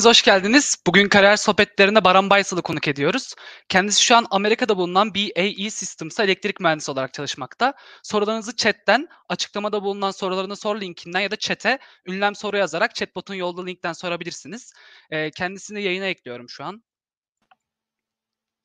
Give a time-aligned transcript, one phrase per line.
[0.00, 0.76] hepiniz hoş geldiniz.
[0.86, 3.34] Bugün kariyer sohbetlerinde Baran Baysal'ı konuk ediyoruz.
[3.68, 7.74] Kendisi şu an Amerika'da bulunan BAE Systems'a elektrik mühendisi olarak çalışmakta.
[8.02, 13.64] Sorularınızı chatten, açıklamada bulunan sorularını sor linkinden ya da chat'e ünlem soru yazarak chatbot'un yolda
[13.64, 14.72] linkten sorabilirsiniz.
[15.10, 16.82] Ee, kendisini yayına ekliyorum şu an.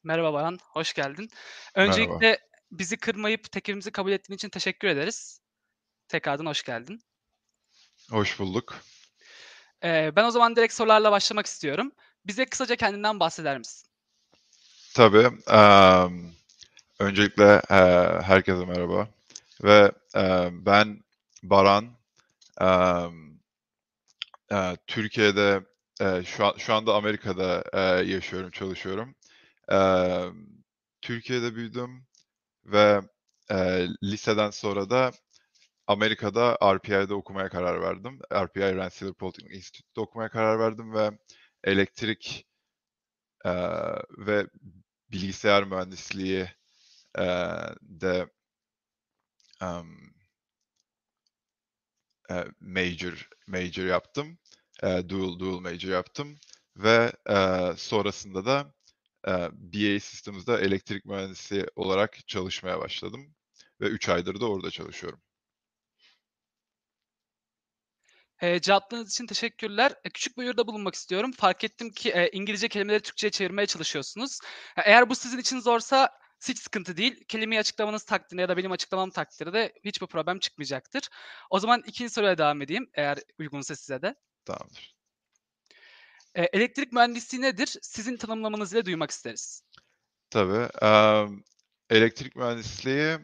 [0.03, 1.30] Merhaba Baran, hoş geldin.
[1.75, 2.39] Öncelikle
[2.72, 5.39] bizi kırmayıp teklifimizi kabul ettiğin için teşekkür ederiz.
[6.08, 7.00] Tekrardan hoş geldin.
[8.11, 8.75] Hoş bulduk.
[9.83, 11.91] Ee, ben o zaman direkt sorularla başlamak istiyorum.
[12.25, 13.87] Bize kısaca kendinden bahseder misin?
[14.95, 15.29] Tabii.
[15.49, 16.09] eee,
[16.99, 19.07] öncelikle eee, herkese merhaba.
[19.63, 20.99] Ve eee, ben
[21.43, 21.85] Baran.
[22.61, 23.07] Eee,
[24.51, 25.61] eee, Türkiye'de
[26.25, 29.15] şu an, şu anda Amerika'da eee, yaşıyorum, çalışıyorum.
[29.71, 30.25] Eee,
[31.01, 32.05] Türkiye'de büyüdüm
[32.65, 33.01] ve
[33.51, 35.11] eee, liseden sonra da
[35.88, 38.19] Amerika'da RPI'de okumaya karar verdim.
[38.34, 41.12] RPI Rensselaer Polytechnic Institute'de okumaya karar verdim ve
[41.63, 42.47] elektrik
[43.46, 44.47] eee, ve
[45.12, 46.50] bilgisayar mühendisliği
[47.19, 48.28] eee, de
[52.29, 54.38] eee, major major yaptım.
[54.84, 56.35] Eee, dual dual major yaptım
[56.78, 58.74] ve eee, sonrasında da
[59.28, 63.35] eee BAE Systems'da elektrik mühendisi olarak çalışmaya başladım
[63.81, 65.22] ve 3 aydır da orada çalışıyorum.
[68.41, 69.94] Eee, cevaplarınız için teşekkürler.
[70.03, 71.31] E, küçük bir uyarıda bulunmak istiyorum.
[71.31, 74.40] Fark ettim ki e, İngilizce kelimeleri Türkçe'ye çevirmeye çalışıyorsunuz.
[74.75, 76.09] Ha, Eğer bu sizin için zorsa
[76.47, 77.25] hiç sıkıntı değil.
[77.28, 81.09] Kelimeyi açıklamanız takdirde ya da benim açıklamam takdirde hiçbir problem çıkmayacaktır.
[81.50, 84.16] O zaman ikinci soruya devam edeyim eğer uygunsa size de.
[84.45, 84.95] Tamamdır.
[86.35, 87.75] E, elektrik mühendisliği nedir?
[87.81, 89.63] Sizin tanımlamanızı ile duymak isteriz.
[90.29, 90.69] Tabii.
[90.81, 91.44] em,
[91.90, 93.18] elektrik mühendisliği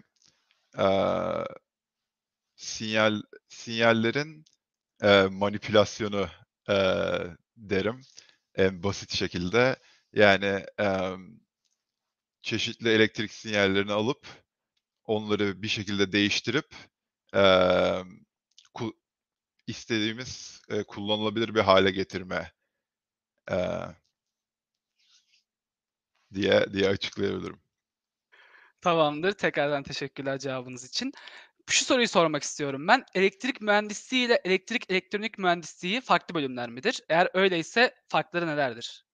[0.78, 1.46] eee,
[2.56, 4.46] sinyal sinyallerin
[5.04, 6.30] eee, manipülasyonu
[6.70, 8.02] eee, derim
[8.56, 9.76] en basit şekilde.
[10.14, 11.40] Yani em,
[12.42, 14.28] çeşitli elektrik sinyallerini alıp
[15.06, 16.76] onları bir şekilde değiştirip
[17.34, 18.26] em,
[18.76, 18.96] ku-
[19.68, 22.54] istediğimiz e, kullanılabilir bir hale getirme
[23.52, 23.96] eee,
[26.34, 27.62] diye diye açıklayabilirim.
[28.82, 29.32] Tamamdır.
[29.34, 31.12] Tekrardan teşekkürler cevabınız için.
[31.70, 33.06] Şu soruyu sormak istiyorum ben.
[33.16, 37.02] Elektrik mühendisliği ile elektrik elektronik mühendisliği farklı bölümler midir?
[37.10, 39.06] Eğer öyleyse farkları nelerdir?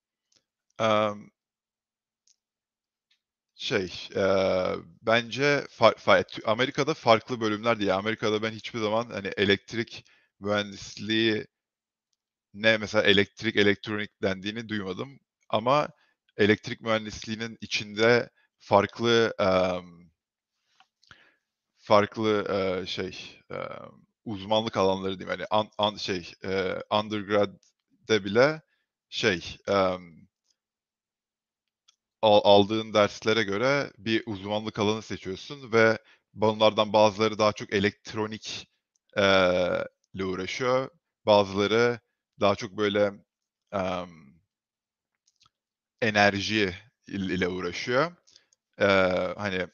[0.79, 1.31] Em,
[3.55, 7.93] şey, eee, bence fa- fa- Tü- Amerika'da farklı bölümler diye.
[7.93, 10.05] Amerika'da ben hiçbir zaman hani elektrik
[10.39, 11.47] mühendisliği
[12.53, 15.19] ne mesela elektrik elektronik dendiğini duymadım.
[15.49, 15.89] Ama
[16.37, 20.11] elektrik mühendisliğinin içinde farklı em,
[21.87, 23.59] farklı eee, şey em,
[24.25, 25.39] uzmanlık alanları diyeyim.
[25.39, 28.61] Yani an, an- şey eee, undergrad'de bile
[29.09, 29.57] şey
[32.21, 35.97] al- aldığın derslere göre bir uzmanlık alanı seçiyorsun ve
[36.33, 38.67] bunlardan bazıları daha çok elektronik
[39.17, 40.89] eee, ile uğraşıyor.
[41.25, 41.99] Bazıları
[42.39, 43.11] daha çok böyle
[43.73, 44.09] em,
[46.01, 46.75] enerji
[47.07, 48.11] il- ile uğraşıyor.
[48.81, 49.67] Eee, hani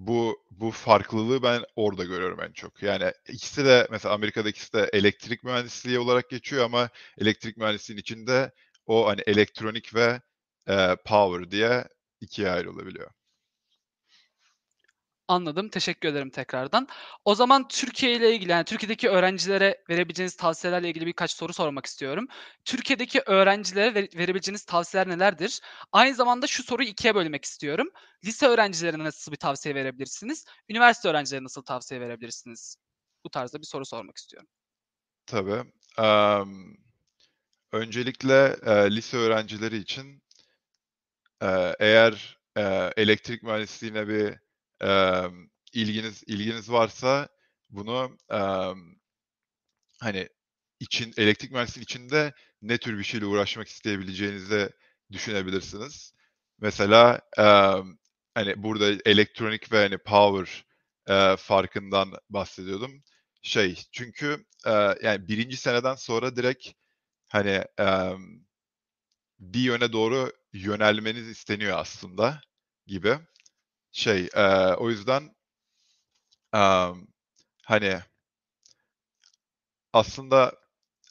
[0.00, 2.82] bu bu farklılığı ben orada görüyorum en çok.
[2.82, 8.52] Yani ikisi de mesela Amerika'da ikisi de elektrik mühendisliği olarak geçiyor ama elektrik mühendisliğinin içinde
[8.86, 10.20] o hani elektronik ve
[10.68, 11.84] eee, power diye
[12.20, 13.10] ikiye ayrılabiliyor.
[15.30, 15.68] Anladım.
[15.68, 16.88] Teşekkür ederim tekrardan.
[17.24, 22.28] O zaman Türkiye ile ilgili, yani Türkiye'deki öğrencilere verebileceğiniz tavsiyelerle ilgili birkaç soru sormak istiyorum.
[22.64, 25.60] Türkiye'deki öğrencilere vere- verebileceğiniz tavsiyeler nelerdir?
[25.92, 27.88] Aynı zamanda şu soruyu ikiye bölmek istiyorum.
[28.24, 30.44] Lise öğrencilerine nasıl bir tavsiye verebilirsiniz?
[30.68, 32.76] Üniversite öğrencilerine nasıl tavsiye verebilirsiniz?
[33.24, 34.48] Bu tarzda bir soru sormak istiyorum.
[35.26, 35.64] Tabii.
[35.98, 36.76] Em,
[37.72, 40.22] öncelikle eee, lise öğrencileri için
[41.42, 44.34] eee, eğer eee, elektrik mühendisliğine bir
[44.82, 47.28] em, ilginiz ilginiz varsa
[47.70, 48.96] bunu em,
[50.00, 50.28] hani
[50.80, 52.32] için elektrik mühendisliği içinde
[52.62, 54.70] ne tür bir şeyle uğraşmak isteyebileceğinize
[55.12, 56.14] düşünebilirsiniz.
[56.60, 57.96] Mesela emm,
[58.34, 60.64] hani burada elektronik ve hani power
[61.08, 63.02] eee, farkından bahsediyordum.
[63.42, 66.68] Şey çünkü eee, yani birinci seneden sonra direkt
[67.28, 68.44] hani emm,
[69.40, 72.40] bir yöne doğru yönelmeniz isteniyor aslında
[72.86, 73.18] gibi.
[73.92, 75.34] Şey eee, o yüzden
[76.52, 77.06] emm,
[77.66, 78.00] hani
[79.92, 80.52] aslında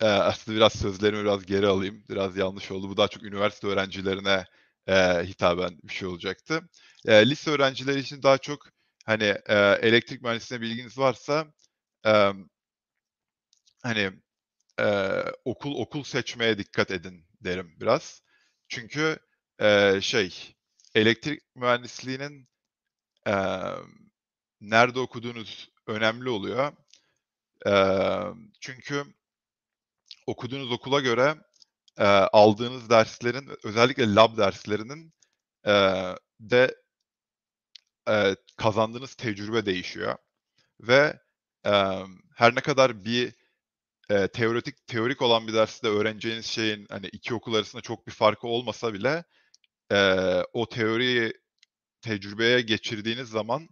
[0.02, 2.04] eee, aslında biraz sözlerimi biraz geri alayım.
[2.10, 2.90] Biraz yanlış oldu.
[2.90, 4.46] Bu daha çok üniversite öğrencilerine
[4.88, 6.62] eee, hitaben bir şey olacaktı.
[7.08, 8.68] Eee, lise öğrencileri için daha çok
[9.08, 11.48] hani eee, elektrik mühendisliğine bilginiz varsa
[12.06, 12.48] emm,
[13.84, 14.12] hani
[14.80, 18.24] eee, okul okul seçmeye dikkat edin derim biraz.
[18.70, 19.20] Çünkü
[19.62, 20.56] eee, şey
[20.96, 22.49] elektrik mühendisliğinin
[23.26, 23.88] emm,
[24.62, 26.74] nerede okuduğunuz önemli oluyor.
[27.68, 29.04] Emm, çünkü
[30.28, 31.36] okuduğunuz okula göre
[32.00, 35.14] eee, aldığınız derslerin özellikle lab derslerinin
[35.68, 36.76] eee, de
[38.08, 40.16] eee, kazandığınız tecrübe değişiyor
[40.82, 41.20] ve
[41.66, 43.34] emm, her ne kadar bir
[44.12, 48.48] eee, teoretik teorik olan bir derste öğreneceğiniz şeyin hani 2 okul arasında çok bir farkı
[48.48, 49.26] olmasa bile
[49.92, 51.34] eee, o teoriyi
[52.02, 53.70] tecrübeye geçirdiğiniz zaman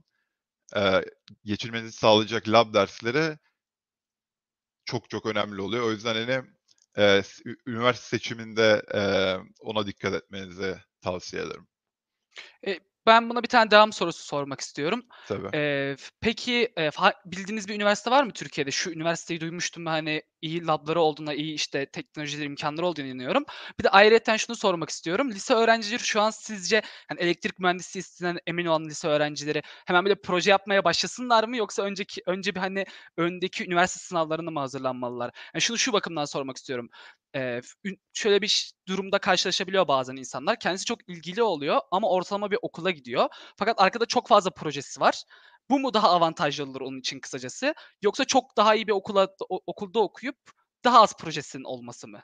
[0.76, 1.06] eee,
[1.46, 3.38] geçirmenizi sağlayacak lab dersleri
[4.86, 5.84] çok çok önemli oluyor.
[5.88, 6.28] O yüzden hani
[7.46, 11.68] ü üniversite seçiminde eee, ona dikkat etmenizi tavsiye ederim.
[12.64, 15.06] Eee, ben buna bir tane devam sorusu sormak istiyorum.
[15.26, 15.50] Tabii.
[15.54, 18.72] Eee, f peki, fa bildiğiniz bir üniversite var mı Türkiye'de?
[18.72, 23.46] Şu üniversiteyi duymuştum hani iyi lab'ları olduğuna, iyi işte teknolojileri, imkânları olduğuna inanıyorum.
[23.80, 25.32] Bir de ayrıyeten şunu sormak istiyorum.
[25.32, 30.22] Lise öğrencileri şu an sizce hani elektrik mühendisliği istenen emin olan lise öğrencileri hemen böyle
[30.22, 32.86] proje yapmaya başlasınlar mı yoksa önceki önce bir hani
[33.18, 35.32] öndeki üniversite sınavlarına mı hazırlanmalılar?
[35.54, 36.90] Yani şunu şu bakımdan sormak istiyorum.
[37.84, 40.60] Ün şöyle bir durumda karşılaşabiliyor bazen insanlar.
[40.60, 43.28] Kendisi çok ilgili oluyor ama ortalama bir okula gidiyor.
[43.58, 45.24] Fakat arkada çok fazla projesi var.
[45.70, 47.74] Bu mu daha avantajlı olur onun için kısacası?
[48.02, 49.28] Yoksa çok daha iyi bir okula
[49.68, 50.38] okulda okuyup
[50.84, 52.22] daha az projesinin olması mı?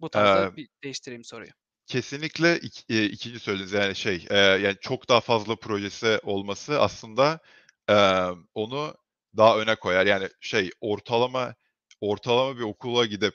[0.00, 1.50] Bu tarzda Emm bir değiştireyim soruyu.
[1.86, 7.40] Kesinlikle ik eee, 2'nci söylediğiniz yani şey, eee, yani çok daha fazla projesi olması aslında,
[7.88, 8.94] emm, onu
[9.36, 10.06] daha öne koyar.
[10.06, 11.54] Yani şey ortalama
[12.00, 13.34] ortalama bir okula gidip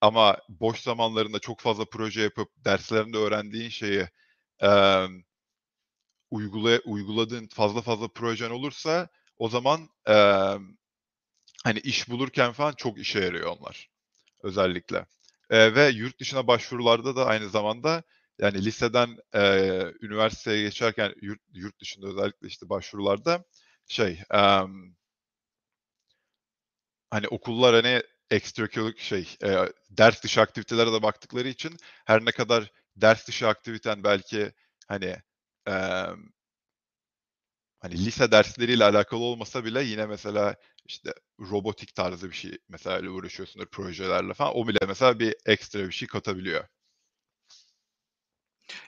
[0.00, 4.08] ama boş zamanlarında çok fazla proje yapıp derslerinde öğrendiğin şeyi,
[4.60, 5.24] emm
[6.30, 10.76] uygulaya uyguladığın fazla fazla projen olursa o zaman, emm,
[11.64, 13.90] hani iş bulurken falan çok işe yarıyor onlar
[14.42, 15.06] özellikle.
[15.52, 18.04] Eee, ve yurt dışına başvurularda da aynı zamanda
[18.40, 23.44] yani liseden, eee, üniversiteye geçerken yurt yurt dışında özellikle işte başvurularda
[23.88, 24.94] şey, emm
[27.10, 32.72] hani okullar hani ekstrakürikü şey, eee, ders dışı aktivitelere de baktıkları için her ne kadar
[32.96, 34.52] ders dışı aktiviten belki
[34.88, 35.16] hani,
[35.66, 36.28] emm
[37.80, 40.56] hani lise dersleriyle alakalı olmasa bile yine mesela
[40.86, 44.56] işte robotik tarzı bir şey mesela uğraşıyorsundur projelerle falan.
[44.56, 46.64] O bile mesela bir ekstra bir şey katabiliyor.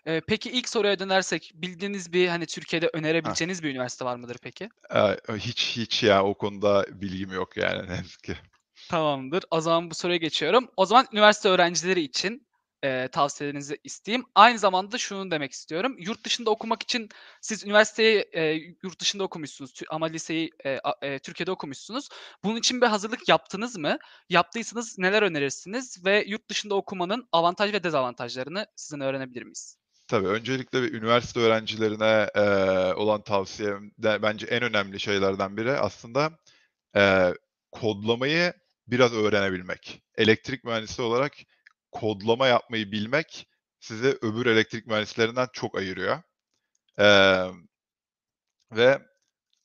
[0.07, 4.69] Eee, peki ilk soruya dönersek bildiğiniz bir hani Türkiye'de önerebileceğiniz bir üniversite var mıdır peki?
[4.95, 8.37] Eee, hiç hiç ya o konuda bilgim yok yani ne yazık ki.
[8.89, 9.45] Tamamdır.
[9.51, 10.69] O zaman bu soruya geçiyorum.
[10.77, 12.47] O zaman üniversite öğrencileri için,
[12.85, 14.25] eee, tavsiyelerinizi isteyeyim.
[14.35, 15.97] Aynı zamanda şunu demek istiyorum.
[15.99, 17.09] Yurt dışında okumak için
[17.41, 20.51] siz üniversiteyi, eee, yurt dışında okumuşsunuz ama liseyi,
[20.85, 22.09] a eee, Türkiye'de okumuşsunuz.
[22.45, 23.99] Bunun için bir hazırlık yaptınız mı?
[24.29, 29.77] Yaptıysanız neler önerirsiniz ve yurt dışında okumanın avantaj ve dezavantajlarını sizden öğrenebilir miyiz?
[30.09, 36.31] Tabii, öncelikle bir üniversite öğrencilerine, eee, olan tavsiyem de bence en önemli şeylerden biri aslında,
[36.97, 37.35] eee,
[37.73, 38.55] kodlamayı
[38.91, 40.03] biraz öğrenebilmek.
[40.17, 41.33] Elektrik mühendisi olarak
[41.93, 43.49] kodlama yapmayı bilmek
[43.81, 46.23] sizi öbür elektrik mühendislerinden çok ayırıyor.
[46.99, 47.69] Emm,
[48.73, 49.01] ve,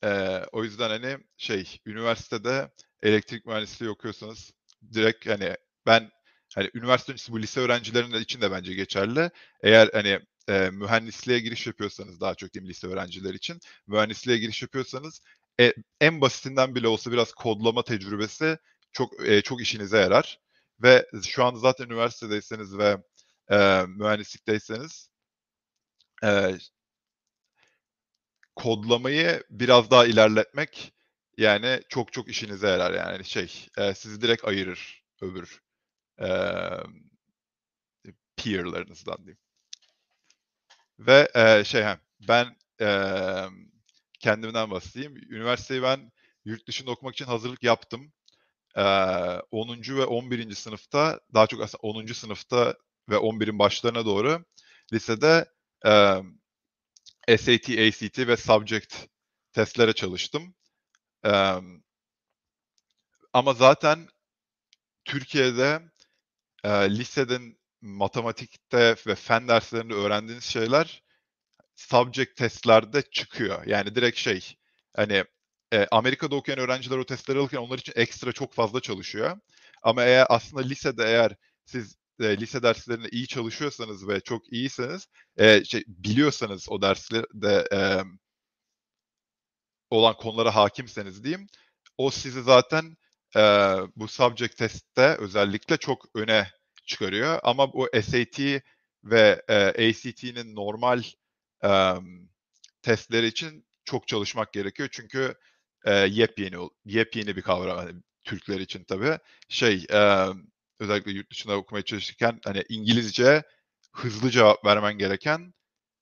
[0.04, 2.72] eee, o yüzden, hani, şey, üniversitede
[3.04, 4.52] elektrik mühendisliği okuyorsanız
[4.94, 5.56] direkt, hani,
[5.88, 6.12] ben,
[6.56, 9.32] hani, üniversite öncesi bu lise öğrencilerinin için de bence geçerli.
[9.64, 15.22] Eğer, hani, eee, mühendisliğe giriş yapıyorsanız daha çok diyeyim lise öğrencileri için, mühendisliğe giriş yapıyorsanız,
[15.62, 18.58] e en basitinden bile olsa biraz kodlama tecrübesi
[18.96, 20.40] çok, eee, çok işinize yarar
[20.84, 22.98] ve şu anda zaten üniversitedeyseniz ve,
[23.52, 25.10] eee, mühendislikteyseniz
[26.24, 26.60] eee
[28.56, 30.94] kodlamayı biraz daha ilerletmek,
[31.38, 35.62] yani, çok çok işinize yarar yani şey, eee, sizi direkt ayırır öbür,
[36.20, 36.94] emm,
[38.38, 39.38] peer'larınızdan diyeyim.
[41.00, 41.98] Ve, eee, şey, heh,
[42.28, 42.48] ben,
[42.80, 43.54] emm,
[44.20, 45.16] kendimden bahsedeyim.
[45.18, 46.12] Üniversiteyi ben
[46.46, 48.14] yurt dışında okumak için hazırlık yaptım.
[48.78, 52.76] Eee, 10'uncu ve 11'inci sınıfta, daha çok aslında 10'uncu sınıfta
[53.10, 54.46] ve 11'in başlarına doğru
[54.94, 55.46] lisede
[55.86, 56.40] emm,
[57.30, 58.96] SAT, ACT ve subject
[59.54, 60.56] testlere çalıştım.
[61.26, 61.84] Emm
[63.34, 64.08] ama zaten
[65.06, 65.82] Türkiye'de,
[66.66, 71.04] eee, liseden matematikte ve fen derslerinde öğrendiğiniz şeyler
[71.76, 73.66] subject testlerde çıkıyor.
[73.68, 74.56] Yani direkt şey,
[74.96, 75.26] hani,
[75.76, 79.38] eee, Amerika'da okuyan öğrenciler o testleri alırken onlar için ekstra çok fazla çalışıyor.
[79.84, 85.08] Ama eğer aslında lisede eğer siz, eee, lise derslerinde iyi çalışıyorsanız ve çok iyiyseniz,
[85.40, 88.20] eee, şey biliyorsanız o derslerde, emm
[89.90, 91.48] olan konulara hakimseniz diyeyim,
[91.98, 92.98] o sizi zaten,
[93.36, 96.48] eee, bu subject test'te özellikle çok öne
[96.88, 97.40] çıkarıyor.
[97.44, 98.40] Ama bu SAT
[99.04, 101.04] ve, eee, ACT'nin normal,
[101.64, 102.30] emm,
[102.82, 104.90] testleri için çok çalışmak gerekiyor.
[104.92, 105.36] Çünkü,
[105.88, 109.20] eee, yepyeni yepyeni bir kavram, hani, Türkler için tabii.
[109.50, 110.46] Şey, emm,
[110.80, 113.44] özellikle yurt dışında okumaya çalışırken, hani, İngilizce
[113.94, 115.54] hızlı cevap vermen gereken,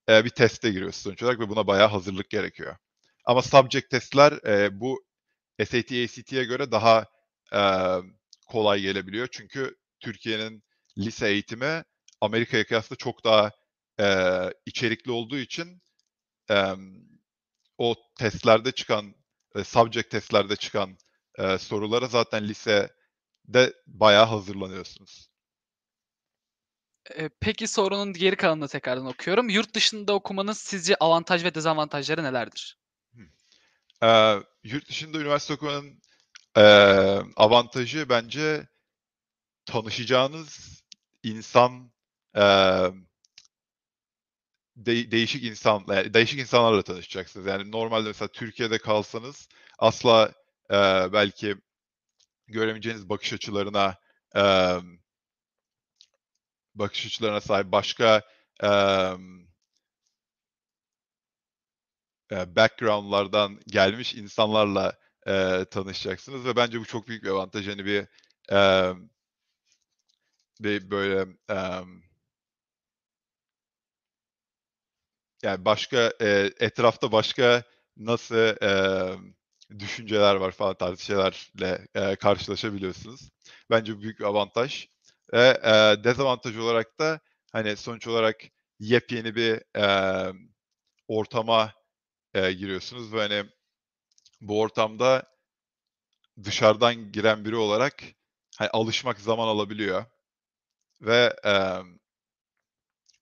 [0.10, 2.78] eee, bir teste giriyorsun sonuç olarak ve buna bayağı hazırlık gerekiyor.
[3.26, 5.06] Ama subject test'ler, eee, bu
[5.60, 7.06] SAT, ACT'ye göre daha,
[7.54, 8.16] emm,
[8.48, 9.28] kolay gelebiliyor.
[9.32, 10.64] Çünkü Türkiye'nin
[10.98, 11.84] lise eğitimi
[12.22, 13.52] Amerika'ya kıyasla çok daha,
[14.00, 15.82] eee, içerikli olduğu için,
[16.50, 17.04] emm,
[17.78, 19.16] o testlerde çıkan,
[19.56, 20.98] eee, subject testlerde çıkan,
[21.40, 25.30] eee, sorulara zaten lisede bayağı hazırlanıyorsunuz.
[27.18, 29.50] Eee, peki sorunun geri kalanını tekrardan okuyorum.
[29.50, 32.78] Yurt dışında okumanın sizce avantaj ve dezavantajları nelerdir?
[33.16, 33.32] Hımm.
[34.04, 36.02] Eee, yurt dışında üniversite okumanın,
[36.58, 38.68] eee, avantajı bence
[39.66, 40.84] tanışacağınız
[41.24, 41.94] insan,
[42.36, 43.08] emm
[44.78, 47.46] dey değişik insan eee, değişik insanlarla tanışacaksınız.
[47.48, 49.48] Yani normalde mesela Türkiye'de kalsanız
[49.80, 50.32] asla,
[50.72, 51.56] eee, belki
[52.48, 53.96] göremeyeceğiniz bakış açılarına,
[54.36, 55.00] emm
[56.76, 58.22] bakış açılarına sahip başka,
[62.32, 64.94] eee, background'lardan gelmiş insanlarla,
[65.28, 67.68] eee, tanışacaksınız ve bence bu çok büyük bir avantaj.
[67.68, 68.06] Hani, bir,
[68.50, 69.10] emm
[70.60, 72.02] bir böyle, emm
[75.44, 77.64] yani, başka, eee, etrafta başka
[77.98, 79.34] nasıl, emm,
[79.80, 83.30] düşünceler var falan tarzı şeylerle, eee, karşılaşabiliyorsunuz.
[83.70, 84.88] Bence büyük bir avantaj
[85.34, 87.20] ve, eee, dezavantaj olarak da,
[87.52, 88.42] hani, sonuç olarak
[88.80, 90.38] yepyeni bir, emm,
[91.08, 91.74] ortama,
[92.36, 93.44] eee, giriyorsunuz ve, hani,
[94.42, 95.24] bu ortamda
[96.44, 98.04] dışarıdan giren biri olarak,
[98.58, 100.06] hani, alışmak zaman alabiliyor
[101.02, 102.00] ve, emm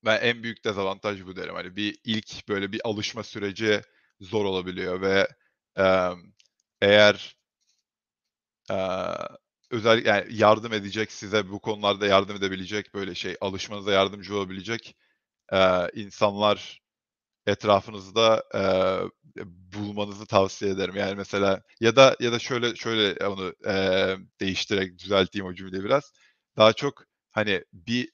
[0.06, 1.56] ben en büyük dezavantaj bu derim.
[1.56, 3.82] Hani, bir ilk böyle bir alışma süreci
[4.22, 5.28] zor olabiliyor ve,
[5.78, 6.34] emm,
[6.82, 7.36] eğer
[8.70, 9.18] eee,
[9.72, 14.96] özellikle yani yardım edecek, size bu konularda yardım edebilecek, böyle şey, alışmanıza yardımcı olabilecek,
[15.54, 16.82] eee, insanlar
[17.48, 20.96] etrafınızda, eee, bulmanızı tavsiye ederim.
[20.98, 26.14] Yani, mesela ya da ya da şöyle şöyle onu, eee, değiştirerek düzelteyim o cümleyi biraz.
[26.58, 28.10] Daha çok, hani, bir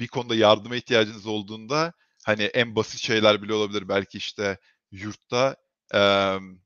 [0.00, 1.92] bir konuda yardıma ihtiyacınız olduğunda,
[2.26, 3.88] hani, en basit şeyler bile olabilir.
[3.88, 4.58] Belki, işte,
[4.92, 5.56] yurtta,
[5.94, 6.58] emm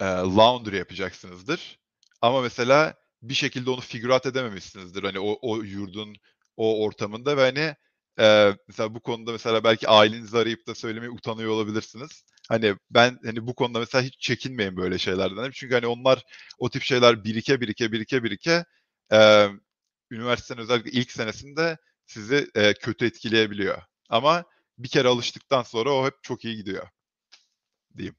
[0.00, 1.78] eee, laundry yapacaksınızdır
[2.22, 6.14] ama mesela bir şekilde onu figure out edememişsinizdir, hani, o o yurdun
[6.56, 7.74] o ortamında ve, hani,
[8.18, 12.24] eee, mesela bu konuda mesela belki ailenizi arayıp da söylemeye utanıyor olabilirsiniz.
[12.48, 15.50] Hani, ben, hani, bu konuda mesela hiç çekinmeyin böyle şeylerden.
[15.54, 16.22] Çünkü, hani, onlar
[16.58, 18.64] o tip şeyler birike, birike, birike, birike,
[19.10, 19.60] emm,
[20.14, 23.82] üniversitenin özellikle ilk senesinde sizi, eee, kötü etkileyebiliyor.
[24.10, 24.44] Ama
[24.78, 26.88] bir kere alıştıktan sonra o hep çok iyi gidiyor
[27.96, 28.16] diyeyim.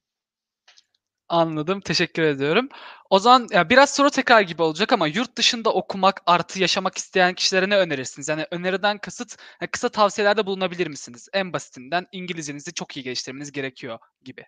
[1.30, 2.70] Anladım, teşekkür ediyorum.
[3.10, 7.34] O zaman ya biraz soru tekrar gibi olacak ama yurt dışında okumak artı yaşamak isteyen
[7.34, 8.28] kişilere ne önerirsiniz?
[8.30, 11.30] Yani öneriden kasıt, eee, kısa tavsiyelerde bulunabilir misiniz?
[11.34, 14.46] En basitinden İngilizcenizi çok iyi geliştirmeniz gerekiyor gibi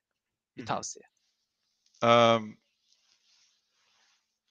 [0.57, 1.05] bir tavsiye.
[2.03, 2.57] Emm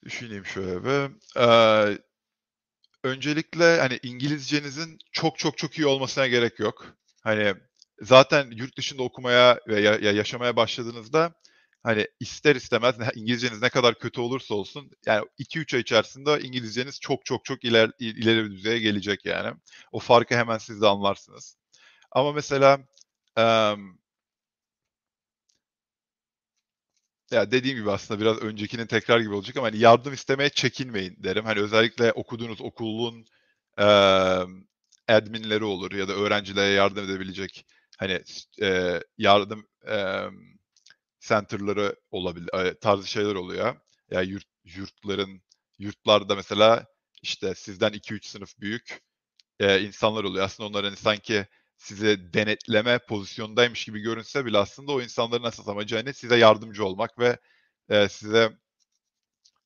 [0.03, 1.11] Düşüneyim şöyle bir.
[1.35, 1.99] Eee,
[3.03, 6.85] öncelikle, hani, İngilizcenizin çok çok çok iyi olmasına gerek yok.
[7.23, 7.53] Hani,
[8.01, 11.33] zaten yurt dışında okumaya ve ya ya yaşamaya başladığınızda,
[11.83, 17.25] hani, ister istemez İngilizceniz ne kadar kötü olursa olsun, yani 2-3 ay içerisinde İngilizceniz çok
[17.25, 19.53] çok çok iler ileri bir düzeye gelecek yani.
[19.91, 21.57] O farkı hemen siz de anlarsınız.
[22.11, 22.79] Ama mesela,
[27.31, 31.45] Ya, dediğim gibi aslında biraz öncekinin tekrar gibi olacak ama, hani, yardım istemeye çekinmeyin derim.
[31.45, 33.25] Hani, özellikle okuduğunuz okulun,
[33.77, 34.63] emm,
[35.07, 37.65] admin'leri olur ya da öğrencilere yardım edebilecek,
[37.97, 38.21] hani,
[38.61, 40.35] eee, yardım, emm,
[41.21, 43.75] center'ları olabil eee, tarzı şeyler oluyor.
[44.11, 45.41] Ya, yurt yurtların
[45.79, 46.85] yurtlarda mesela,
[47.23, 49.01] işte, sizden 2-3 sınıf büyük,
[49.61, 50.45] eee, insanlar oluyor.
[50.45, 55.95] Aslında onlar, hani, sanki sizi denetleme pozisyondaymış gibi görünse bile aslında o insanların esas amacı,
[55.95, 57.37] hani, size yardımcı olmak ve,
[57.91, 58.51] eee, size,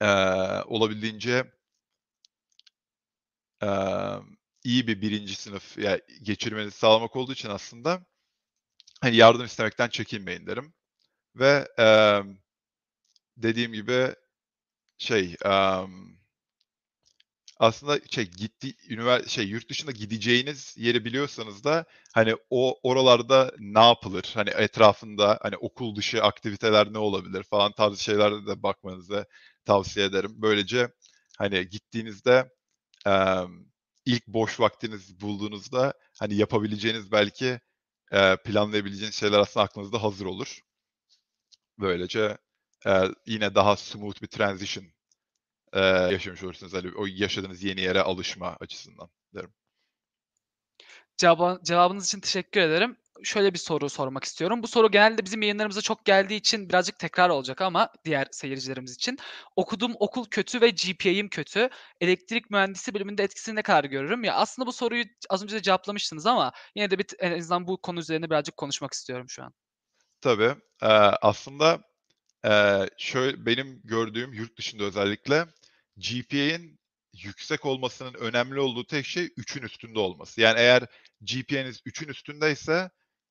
[0.02, 1.46] eee, olabildiğince
[3.62, 5.36] emm, iyi bir 1.
[5.36, 8.06] sınıf ya geçirmenizi sağlamak olduğu için aslında,
[9.02, 10.74] hani, yardım istemekten çekinmeyin derim
[11.36, 12.38] ve, emm,
[13.38, 14.16] dediğim gibi
[15.00, 16.21] şey, emm
[17.62, 23.82] aslında şey gitti üniver şey yurt dışına gideceğiniz yeri biliyorsanız da, hani, o oralarda ne
[23.88, 24.32] yapılır?
[24.36, 29.28] Hani, etrafında, hani, okul dışı aktiviteler ne olabilir falan tarzı şeylere de bakmanızı
[29.66, 30.34] tavsiye ederim.
[30.38, 30.90] Böylece,
[31.40, 32.52] hani, gittiğinizde,
[33.08, 33.66] emm,
[34.06, 37.62] ilk boş vaktinizi bulduğunuzda, hani, yapabileceğiniz belki,
[38.14, 40.62] eee, planlayabileceğiniz şeyler aslında aklınızda hazır olur.
[41.80, 42.38] Böylece,
[42.86, 44.86] eee, yine daha smooth bir transition,
[45.76, 46.74] eee, yaşamış olursunuz.
[46.74, 49.54] Hani, o yaşadığınız yeni yere alışma açısından derim.
[51.64, 52.98] Cevabınız için teşekkür ederim.
[53.24, 54.64] Şöyle bir soru sormak istiyorum.
[54.64, 59.18] Bu soru genelde bizim yayınlarımıza çok geldiği için birazcık tekrar olacak ama diğer seyircilerimiz için.
[59.56, 61.70] Okuduğum okul kötü ve GPA'im kötü.
[62.02, 64.24] Elektrik mühendisi bölümünde etkisini ne kadar görürüm?
[64.24, 67.82] Ya, aslında bu soruyu az önce de cevaplamıştınız ama yine de bir en azından bu
[67.82, 69.54] konu üzerine birazcık konuşmak istiyorum şu an.
[70.22, 70.56] Tabii.
[70.84, 70.88] Eee,
[71.22, 71.82] aslında,
[72.46, 75.46] eee, şöy benim gördüğüm yurt dışında özellikle
[76.10, 76.80] GPA'in
[77.14, 80.42] yüksek olmasının önemli olduğu tek şey 3'ün üstünde olması.
[80.42, 80.84] Yani eğer
[81.22, 82.90] GPA'niz 3'ün üstündeyse,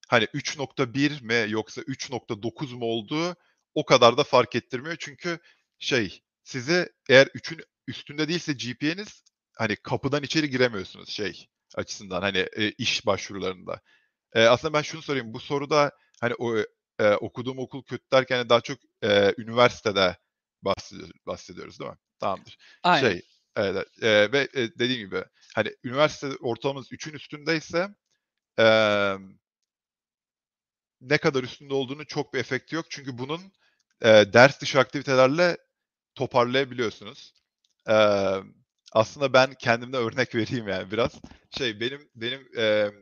[0.09, 3.37] hani, 3.1 mi yoksa 3.9 mu olduğu
[3.75, 4.97] o kadar da fark ettirmiyor.
[5.01, 5.39] Çünkü
[5.79, 9.25] şey, sizi eğer 3'ün üstünde değilse GPA'niz,
[9.59, 13.81] hani, kapıdan içeri giremiyorsunuz şey açısından, hani, eee, iş başvurularında.
[14.37, 16.57] Eee, aslında ben şunu sorayım, bu soruda, hani, o,
[17.01, 20.17] eee, okuduğum okul kötü derken daha çok, eee, üniversitede
[20.63, 21.99] bahsediyo bahsediyoruz değil mi?
[22.21, 22.59] Tamamdır.
[22.83, 23.01] Aynen.
[23.11, 23.23] Şey,
[23.57, 27.89] evet, eee, ve, eee, dediğim gibi, hani, üniversite ortalamanız 3'ün üstündeyse,
[28.59, 29.39] emm
[31.01, 32.87] ne kadar üstünde olduğunun çok bir efekti yok.
[32.91, 33.41] Çünkü bunun,
[34.05, 35.57] eee, ders dışı aktivitelerle
[36.15, 37.35] toparlayabiliyorsunuz.
[37.89, 38.55] Emm,
[38.93, 41.23] aslında ben kendimden örnek vereyim yani biraz.
[41.51, 42.95] Şey, benim benim, emm,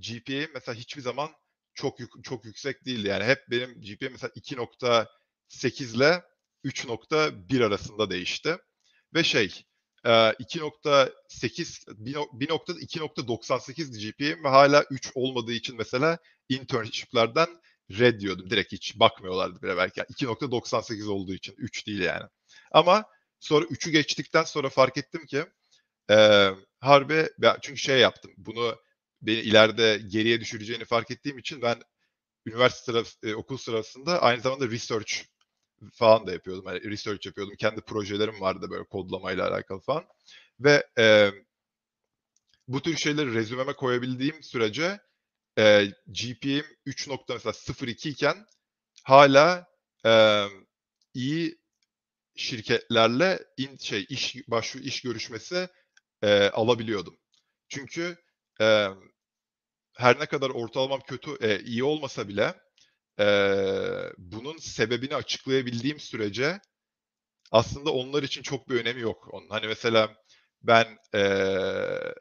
[0.00, 1.30] GPA'im mesela hiçbir zaman
[1.74, 3.08] çok yuk çok yüksek değildi.
[3.08, 6.22] Yani hep benim GPA'm mesela 2.8 ile
[6.66, 8.56] 3.1 arasında değişti
[9.14, 9.64] ve şey,
[10.06, 17.48] eee, 2.8 bir nok bir noktada 2.98'di GPA'm ve hâlâ 3 olmadığı için mesela internship'lerden
[17.98, 18.50] ret yiyordum.
[18.50, 20.00] Direkt hiç bakmıyorlardı bile belki.
[20.00, 22.24] Yani 2.98 olduğu için, 3 değil yani.
[22.72, 23.04] Ama
[23.40, 25.44] sonra 3'ü geçtikten sonra fark ettim ki,
[26.10, 27.28] eee, harbi
[27.62, 28.76] çünkü şey yaptım, bunu
[29.22, 31.82] beni ileride geriye düşüreceğini fark ettiğim için ben
[32.46, 35.14] üniversite sırası eee, okul sırasında aynı zamanda research
[35.94, 36.66] falan da yapıyordum.
[36.66, 37.56] Hani, research yapıyordum.
[37.56, 40.04] Kendi projelerim vardı böyle kodlamayla alakalı falan
[40.60, 41.34] ve, emm
[42.68, 45.00] bu tür şeyleri rezümeme koyabildiğim sürece,
[45.58, 48.46] eee, GPA'im 3 nokta mesela 0.2 iken
[49.04, 49.66] hâlâ,
[50.04, 50.50] emm,
[51.14, 51.58] iyi
[52.36, 55.68] şirketlerle in şey, iş başvuru iş görüşmesi,
[56.24, 57.18] eee, alabiliyordum.
[57.68, 58.16] Çünkü,
[58.60, 58.96] emm,
[59.98, 62.54] her ne kadar ortalamam kötü eee, iyi olmasa bile,
[63.18, 66.60] eee, bunun sebebini açıklayabildiğim sürece
[67.52, 69.28] aslında onlar için çok bir önemi yok.
[69.50, 70.14] Hani, mesela
[70.62, 72.14] ben, eee,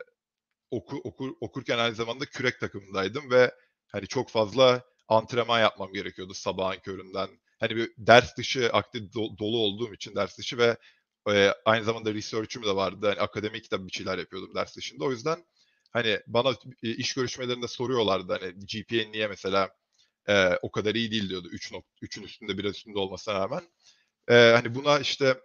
[0.71, 3.51] oku okur okurken aynı zamanda kürek takımındaydım ve,
[3.88, 7.29] hani, çok fazla antrenman yapmam gerekiyordu sabahın köründen.
[7.60, 10.77] Hani, bir ders dışı aktif do dolu olduğum için ders dışı ve,
[11.29, 13.08] eee, aynı zamanda research'üm de vardı.
[13.10, 15.05] Hani, akademik de bir şeyler yapıyordum ders dışında.
[15.05, 15.45] O yüzden,
[15.93, 16.49] hani, bana
[16.84, 19.69] eee, iş görüşmelerinde soruyorlardı, hani, "GPA'n niye mesela,
[20.29, 21.49] eee, o kadar iyi değil?" diyordu.
[21.51, 23.63] 3 nok 3'ün üstünde, biraz üstünde olmasına rağmen.
[24.31, 25.38] Eee, hani, buna işte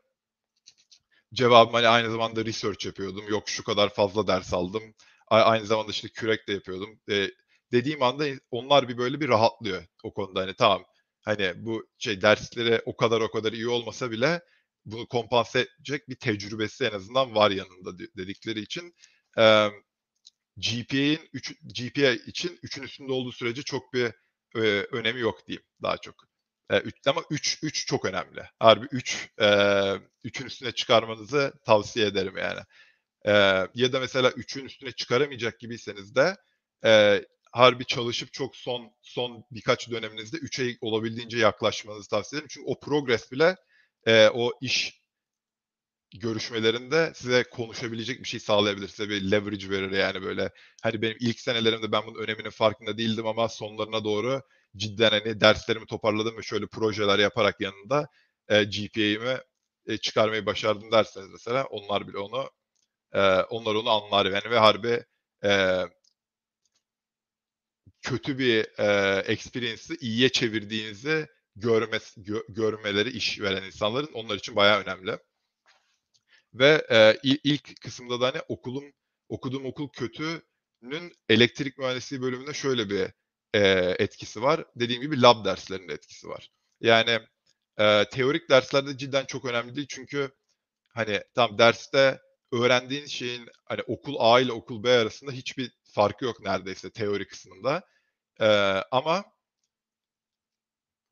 [1.35, 3.29] cevabım, hani, aynı zamanda research yapıyordum.
[3.29, 4.83] Yok şu kadar fazla ders aldım.
[5.29, 7.01] A aynı zamanda işte kürek de yapıyordum.
[7.09, 7.31] Eee,
[7.73, 10.41] dediğim anda onlar bir böyle bir rahatlıyor o konuda.
[10.41, 10.85] Hani, tamam,
[11.23, 14.41] hani, bu şey dersleri o kadar o kadar iyi olmasa bile
[14.85, 18.95] bunu kompanse edecek bir tecrübesi en azından var yanında de dedikleri için,
[19.39, 19.73] emm,
[20.59, 24.13] GPA'in 3 GPA için 3'ün üstünde olduğu sürece çok bir,
[24.57, 26.15] eee, önemi yok diyeyim daha çok.
[26.73, 28.43] Eee, üç ama 3 3 çok önemli.
[28.59, 32.61] Harbi 3, eee, 3'ün üstüne çıkarmanızı tavsiye ederim yani.
[33.27, 36.37] Eee, ya da mesela 3'ün üstüne çıkaramayacak gibiyseniz de,
[36.85, 42.49] eee, harbi çalışıp çok son son birkaç döneminizde 3'e olabildiğince yaklaşmanızı tavsiye ederim.
[42.53, 43.57] Çünkü o progress bile,
[44.07, 45.00] eee, o iş
[46.19, 48.89] görüşmelerinde size konuşabilecek bir şey sağlayabilir.
[48.89, 50.51] Size bir leverage verir yani böyle.
[50.83, 54.43] Hani, benim ilk senelerimde ben bunun öneminin farkında değildim ama sonlarına doğru
[54.77, 58.09] cidden, hani, derslerimi toparladım ve şöyle projeler yaparak yanında,
[58.51, 59.39] eee, GPA'imi,
[59.89, 62.51] eee, çıkarmayı başardım derseniz mesela onlar bile onu,
[63.15, 65.05] eee, onlar onu anlar yani ve harbi,
[65.45, 65.87] eee,
[68.03, 75.19] kötü bir, eee, experience'ı iyiye çevirdiğinizi görmes gö görmeleri işveren insanların onlar için bayağı önemli.
[76.55, 76.87] Ve,
[77.25, 78.85] i ilk kısımda da, hani, okulum
[79.29, 83.01] okuduğum okul kötü'nün elektrik mühendisliği bölümünde şöyle bir,
[83.55, 84.65] eee, etkisi var.
[84.77, 86.51] Dediğim gibi lab derslerinin etkisi var.
[86.81, 87.19] Yani,
[87.79, 90.31] eee, teorik derslerde cidden çok önemli değil çünkü,
[90.89, 92.21] hani, tamam derste
[92.53, 97.83] öğrendiğin şeyin, hani, okul A ile okul B arasında hiçbir farkı yok neredeyse teori kısmında.
[98.41, 99.25] Eee, ama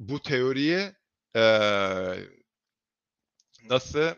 [0.01, 0.93] bu teoriyi,
[1.37, 2.29] eee,
[3.65, 4.15] nasıl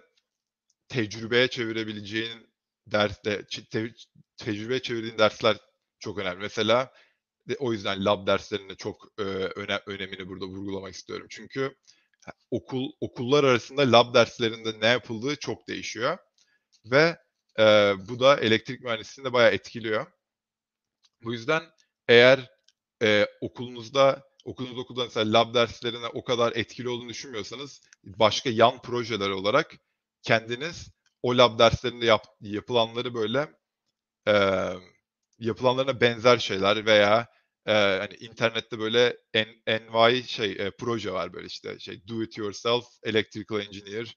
[0.91, 2.49] tecrübeye çevirebileceğin
[2.89, 3.91] derste te
[4.39, 5.59] tecrübeye çevirdiğin dersler
[6.01, 6.41] çok önemli.
[6.41, 6.93] Mesela
[7.61, 9.25] o yüzden lab derslerinin de çok, eee,
[9.57, 11.27] öne önemini burada vurgulamak istiyorum.
[11.31, 11.77] Çünkü
[12.53, 16.19] okul okullar arasında lab derslerinde ne yapıldığı çok değişiyor
[16.87, 17.19] ve,
[17.59, 20.07] eee, bu da elektrik mühendisliğini de bayağı etkiliyor.
[21.25, 21.63] Bu yüzden
[22.09, 22.51] eğer,
[23.03, 29.31] eee, okulunuzda okulunuz okulda mesela lab derslerine o kadar etkili olduğunu düşünmüyorsanız başka yan projeler
[29.31, 29.77] olarak
[30.23, 30.91] kendiniz
[31.23, 33.49] o lab derslerinde yap yapılanları böyle,
[34.27, 34.83] emm,
[35.39, 37.29] yapılanlarına benzer şeyler veya,
[37.69, 42.39] eee, hani, internette böyle en envai şey, eee, proje var böyle işte şey do it
[42.39, 44.17] yourself electrical engineer,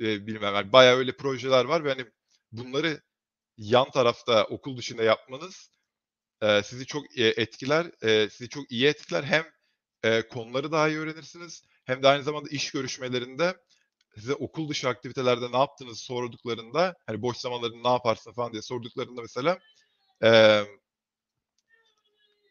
[0.00, 2.06] eee, bilmem hani bayağı öyle projeler var ve hani
[2.52, 3.02] bunları
[3.58, 5.70] yan tarafta okul dışında yapmanız,
[6.42, 9.24] eee, sizi çok, eee, etkiler, eee, sizi çok iyi etkiler.
[9.24, 9.44] Hem,
[10.04, 13.54] eee, konuları daha iyi öğrenirsiniz hem de aynı zamanda iş görüşmelerinde
[14.16, 19.22] size okul dışı aktivitelerde ne yaptığınızı sorduklarında, hani, boş zamanlarında ne yaparsın falan diye sorduklarında
[19.22, 19.58] mesela,
[20.22, 20.66] emm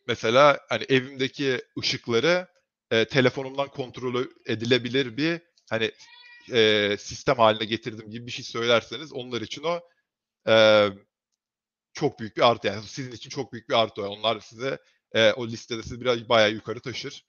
[0.07, 2.47] mesela, hani, evimdeki ışıkları,
[2.91, 5.91] eee, telefonumdan kontrol edilebilir bir, hani,
[6.49, 9.79] eee, sistem hâline getirdim gibi bir şey söylerseniz onlar için o,
[10.47, 10.91] eee,
[11.93, 12.83] çok büyük bir artı yani.
[12.83, 14.03] Sizin için çok büyük bir artı.
[14.09, 14.79] Onlar size,
[15.15, 17.25] eee, o listede sizi biraz bayağı yukarı taşır.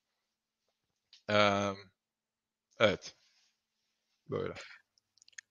[1.29, 1.77] Emm,
[2.79, 3.15] evet.
[4.31, 4.55] Böyle.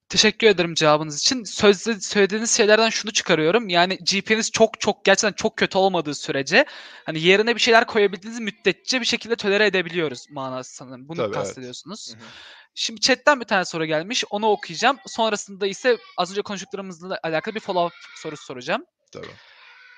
[0.10, 1.44] Teşekkür ederim cevabınız için.
[1.44, 3.70] Sözde söylediğiniz şeylerden şunu çıkarıyorum.
[3.70, 6.65] Yani GPA'niz çok çok gerçekten çok kötü olmadığı sürece
[7.06, 11.08] hani yerine bir şeyler koyabildiğiniz müddetçe bir şekilde tolere edebiliyoruz manası sanırım.
[11.10, 11.36] Bunu Tabii, evet.
[11.36, 12.13] kastediyorsunuz.
[12.13, 12.24] Hı hı.
[12.76, 14.24] Şimdi chat'ten bir tane soru gelmiş.
[14.30, 14.98] Onu okuyacağım.
[15.08, 18.86] Sonrasında ise az önce konuştuklarımızla alakalı bir follow up sorusu soracağım.
[19.12, 19.28] Tabii.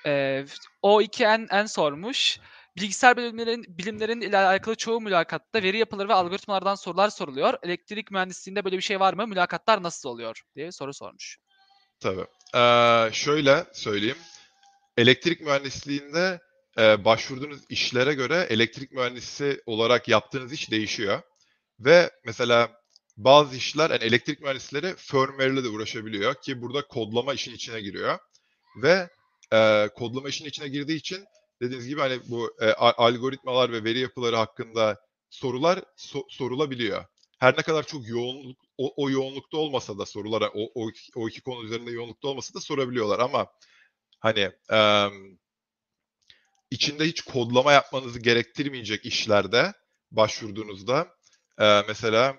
[0.06, 0.44] Eee,
[0.82, 2.38] O2N sormuş.
[2.76, 7.54] Bilgisayar bilimlerin bilimlerin ile alakalı çoğu mülakatta veri yapıları ve algoritmalardan sorular soruluyor.
[7.62, 9.26] Elektrik mühendisliğinde böyle bir şey var mı?
[9.26, 10.42] Mülakatlar nasıl oluyor?
[10.56, 11.38] diye soru sormuş.
[12.00, 12.26] Tabii.
[12.54, 14.16] Eee, şöyle söyleyeyim.
[14.96, 16.40] Elektrik mühendisliğinde,
[16.78, 21.22] eee, başvurduğunuz işlere göre elektrik mühendisi olarak yaptığınız iş değişiyor
[21.80, 22.70] ve mesela
[23.16, 28.18] bazı işler, hani, elektrik mühendisleri firmware'le de uğraşabiliyor ki burada kodlama işin içine giriyor
[28.82, 29.08] ve,
[29.52, 31.24] eee, kodlama işin içine girdiği için
[31.62, 37.06] dediğiniz gibi, hani, bu, a algoritmalar ve veri yapıları hakkında sorular so sorulabiliyor.
[37.40, 41.28] Her ne kadar çok yoğunluk o o yoğunlukta olmasa da sorulara o o iki o
[41.28, 43.48] 2 konu üzerinde yoğunlukta olmasa da sorabiliyorlar ama
[44.20, 45.38] hani, emm
[46.70, 49.72] içinde hiç kodlama yapmanızı gerektirmeyecek işlerde
[50.10, 51.08] başvurduğunuzda,
[51.60, 52.36] eee, mesela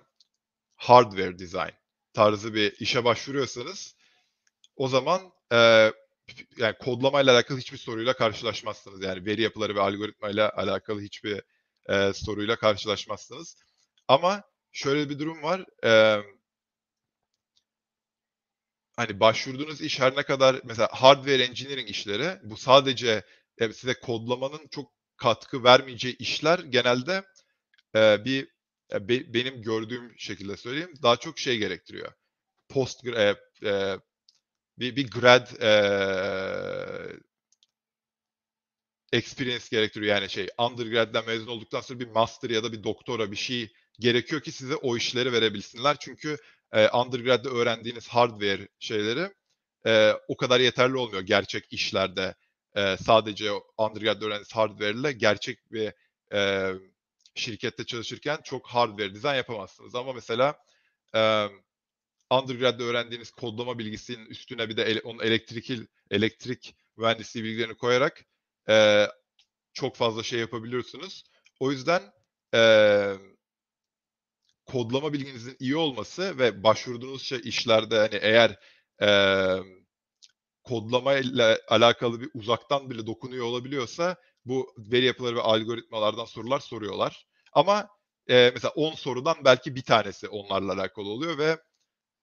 [0.75, 1.71] hardware design
[2.13, 3.95] tarzı bir işe başvuruyorsanız
[4.77, 5.21] o zaman,
[5.53, 5.93] eee,
[6.57, 9.03] yani kodlamayla alakalı hiçbir soruyla karşılaşmazsınız.
[9.03, 11.41] Yani veri yapıları ve algoritmayla alakalı hiçbir,
[11.89, 13.55] eee, soruyla karşılaşmazsınız.
[14.07, 15.65] Ama şöyle bir durum var.
[15.83, 16.23] Emm
[18.95, 23.23] hani, başvurduğunuz iş her ne kadar mesela hardware engineering işleri bu sadece,
[23.61, 27.23] eee, size kodlamanın çok katkı vermeyeceği işler genelde,
[27.95, 28.49] eee, bir,
[28.93, 32.13] eee, be benim gördüğüm şekilde söyleyeyim, daha çok şey gerektiriyor.
[32.69, 33.99] Post eee, eee,
[34.79, 37.19] bir bir grad, eee
[39.11, 40.15] experience gerektiriyor.
[40.15, 44.41] Yani şey undergrad'den mezun olduktan sonra bir master ya da bir doktora bir şey gerekiyor
[44.41, 45.97] ki size o işleri verebilsinler.
[45.99, 46.37] Çünkü,
[46.75, 49.29] eee, undergrad'da öğrendiğiniz hardware şeyleri,
[49.85, 52.35] eee, o kadar yeterli olmuyor gerçek işlerde.
[52.75, 55.93] Eee, sadece o undergrad'da öğrendiğiniz hardware'le gerçek bir,
[56.33, 56.73] eee,
[57.35, 59.95] şirkette çalışırken çok hardware design yapamazsınız.
[59.95, 60.55] Ama mesela,
[61.13, 61.51] emm,
[62.31, 68.25] undergrad'da öğrendiğiniz kodlama bilgisinin üstüne bir de ele onun elektrikil elektrik mühendisliği bilgilerini koyarak,
[68.69, 69.09] eee,
[69.73, 71.23] çok fazla şey yapabiliyorsunuz.
[71.59, 72.03] O yüzden,
[72.53, 73.35] emm
[74.65, 78.59] kodlama bilginizin iyi olması ve başvurduğunuz şey işlerde, hani, eğer,
[78.99, 79.65] emm,
[80.63, 87.27] kodlamayla alakalı bir uzaktan bile dokunuyor olabiliyorsa bu veri yapıları ve algoritmalardan sorular soruyorlar.
[87.53, 87.87] Ama,
[88.29, 91.57] eee, mesela 10 sorudan belki 1 tanesi onlarla alakalı oluyor ve,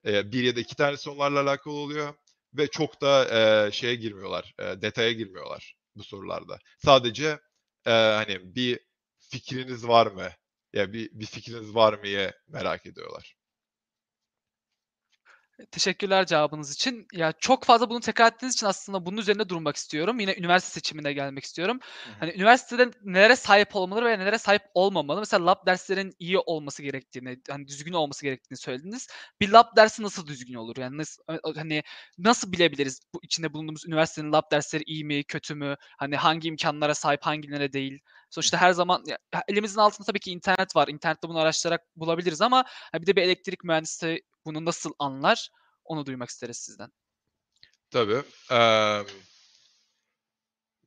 [0.04, 2.14] eee, 1 ya da 2 tanesi onlarla alakalı oluyor.
[2.54, 3.24] ve çok da
[3.68, 6.58] e, şeye girmiyorlar, e, detaya girmiyorlar bu sorularda.
[6.78, 7.38] Sadece
[7.86, 8.80] e, hani bir
[9.18, 10.28] fikriniz var mı?
[10.72, 13.34] Ya bir, bir fikriniz var mı'yı merak ediyorlar.
[15.70, 17.06] Teşekkürler cevabınız için.
[17.12, 20.20] Ya çok fazla bunu tekrar ettiğiniz için aslında bunun üzerinde durmak istiyorum.
[20.20, 21.78] Yine üniversite seçimine gelmek istiyorum.
[22.04, 22.14] Hı hı.
[22.20, 25.20] Hani üniversitede nelere sahip olmalı ve nelere sahip olmamalı?
[25.20, 29.08] Mesela lab derslerin iyi olması gerektiğini, hani düzgün olması gerektiğini söylediniz.
[29.40, 30.76] Bir lab dersi nasıl düzgün olur?
[30.76, 31.22] Yani nasıl
[31.56, 31.82] hani
[32.18, 35.76] nasıl bilebiliriz bu içinde bulunduğumuz üniversitenin lab dersleri iyi mi, kötü mü?
[35.98, 38.00] Hani hangi imkanlara sahip, hangilerine değil?
[38.30, 39.18] Sonuçta her zaman ya,
[39.48, 40.88] elimizin altında tabii ki internet var.
[40.88, 45.50] İnternette bunu araştırarak bulabiliriz ama bir de bir elektrik mühendisi bunu nasıl anlar?
[45.84, 46.90] Onu duymak isteriz sizden.
[47.90, 48.22] Tabii.
[48.50, 49.04] Eee,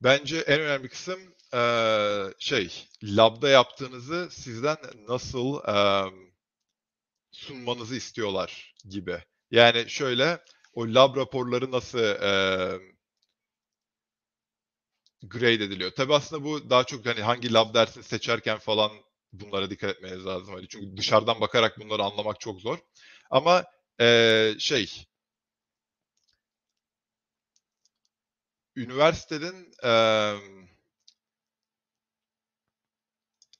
[0.02, 1.20] bence en önemli kısım
[1.54, 4.76] eee, şey, lab'da yaptığınızı sizden
[5.08, 6.12] nasıl eee,
[7.32, 9.22] sunmanızı istiyorlar gibi.
[9.50, 12.80] Yani şöyle, o lab raporları nasıl eee
[15.22, 15.90] grade ediliyor.
[15.96, 18.90] Tabii aslında bu daha çok hani hangi lab dersini seçerken falan
[19.32, 20.54] bunlara dikkat etmeniz lazım.
[20.54, 22.78] Hani çünkü dışarıdan bakarak bunları anlamak çok zor.
[23.30, 23.64] Ama
[24.00, 25.06] eee, şey,
[28.76, 30.36] üniversitenin eee,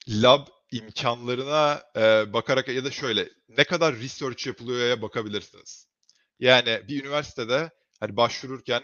[0.09, 5.87] lab imkanlarına eee, bakarak ya da şöyle ne kadar research yapılıyor'ya bakabilirsiniz.
[6.41, 8.83] Yani bir üniversitede hani başvururken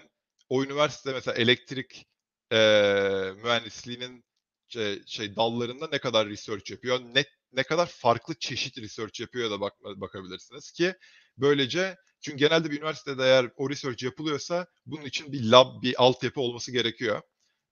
[0.49, 2.07] o üniversite mesela elektrik
[2.53, 4.25] eee, mühendisliğinin
[4.69, 9.61] şey, şey dallarında ne kadar research yapıyor, ne ne kadar farklı çeşit research yapıyor da
[9.61, 10.95] bak, bakabilirsiniz ki
[11.39, 16.41] böylece çünkü genelde bir üniversitede eğer o research yapılıyorsa bunun için bir lab, bir altyapı
[16.41, 17.23] olması gerekiyor.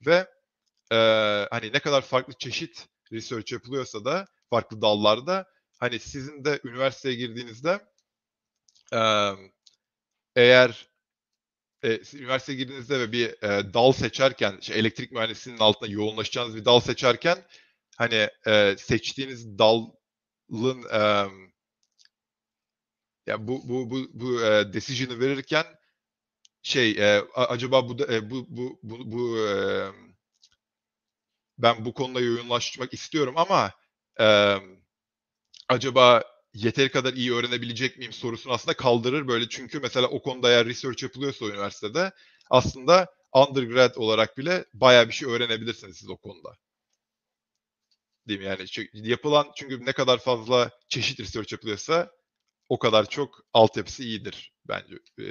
[0.07, 0.29] Ve
[0.93, 5.47] eee, hani ne kadar farklı çeşit research yapılıyorsa da farklı dallarda
[5.81, 7.81] hani sizin de üniversiteye girdiğinizde
[8.93, 9.37] eee,
[10.37, 10.89] eğer
[11.83, 16.81] e, üniversiteye girdiğinizde ve bir e, dal seçerken, işte elektrik mühendisliğinin altında yoğunlaşacağınız bir dal
[16.81, 17.39] seçerken
[17.99, 21.29] hani e, seçtiğiniz dalın e,
[23.27, 25.67] ya bu bu bu bu e, decision'ı verirken
[26.63, 29.53] şey e, acaba bu da, e, bu bu bu, bu e,
[31.59, 33.73] ben bu konuda yoğunlaşmak istiyorum ama
[34.21, 34.57] e,
[35.69, 36.23] acaba
[36.55, 41.03] yeteri kadar iyi öğrenebilecek miyim sorusunu aslında kaldırır böyle çünkü mesela o konuda eğer research
[41.03, 42.13] yapılıyorsa üniversitede
[42.51, 46.57] aslında undergrad olarak bile bayağı bir şey öğrenebilirsiniz siz o konuda.
[48.37, 48.45] Mi?
[48.45, 52.11] Yani çünkü yapılan çünkü ne kadar fazla çeşit research yapılıyorsa
[52.69, 55.25] o kadar çok altyapısı iyidir bence e,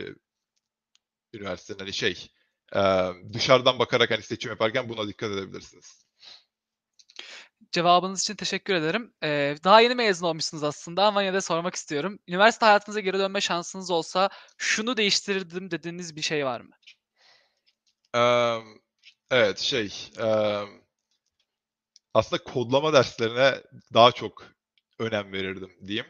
[1.33, 2.27] üniversitenin hani şey
[2.75, 2.81] e,
[3.33, 6.07] dışarıdan bakarak hani seçim yaparken buna dikkat edebilirsiniz.
[7.71, 9.13] Cevabınız için teşekkür ederim.
[9.23, 12.19] Ee, daha yeni mezun olmuşsunuz aslında ama yine de sormak istiyorum.
[12.27, 16.75] Üniversite hayatınıza geri dönme şansınız olsa şunu değiştirirdim dediğiniz bir şey var mı?
[18.15, 18.63] Eee,
[19.31, 20.65] evet şey eee,
[22.13, 23.55] aslında kodlama derslerine
[23.93, 24.45] daha çok
[24.99, 26.05] önem verirdim diyeyim.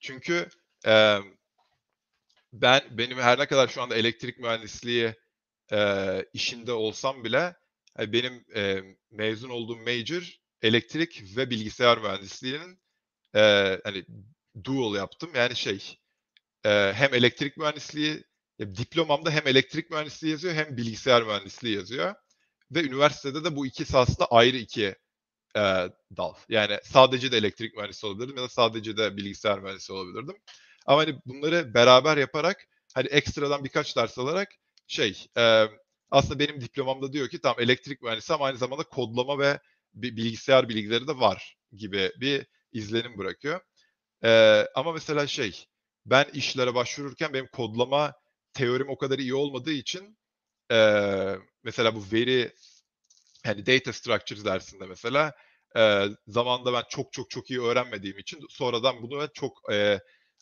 [0.00, 0.48] Çünkü
[0.86, 1.20] eee,
[2.52, 5.14] ben benim her ne kadar şu anda elektrik mühendisliği
[5.72, 7.56] eee, işinde olsam bile
[7.96, 12.80] hani benim eee, mezun olduğum major elektrik ve bilgisayar mühendisliğinin
[13.36, 14.04] eee, hani
[14.64, 15.30] dual yaptım.
[15.36, 15.98] Yani şey
[16.66, 18.24] eee, hem elektrik mühendisliği
[18.58, 22.14] ya diplomamda hem elektrik mühendisliği yazıyor hem bilgisayar mühendisliği yazıyor.
[22.72, 24.96] Ve üniversitede de bu ikisi aslında ayrı iki
[25.56, 26.34] eee, dal.
[26.48, 30.36] Yani sadece de elektrik mühendisi olabilirdim ya da sadece de bilgisayar mühendisi olabilirdim.
[30.86, 34.48] Ama hani bunları beraber yaparak hani ekstradan birkaç ders alarak
[34.86, 35.70] şey eee,
[36.10, 39.58] aslında benim diplomamda diyor ki tamam elektrik mühendisi ama aynı zamanda kodlama ve
[39.94, 43.60] bi- bilgisayar bilgileri de var gibi bir izlenim bırakıyor.
[44.24, 45.66] Eee, ama mesela şey
[46.06, 48.12] ben işlere başvururken benim kodlama
[48.54, 50.18] teorim o kadar iyi olmadığı için
[50.70, 52.52] eee, mesela bu veri
[53.46, 55.32] yani data structures dersinde mesela
[55.76, 59.58] eee zamanında ben çok çok çok iyi öğrenmediğim için sonradan bunu ben çok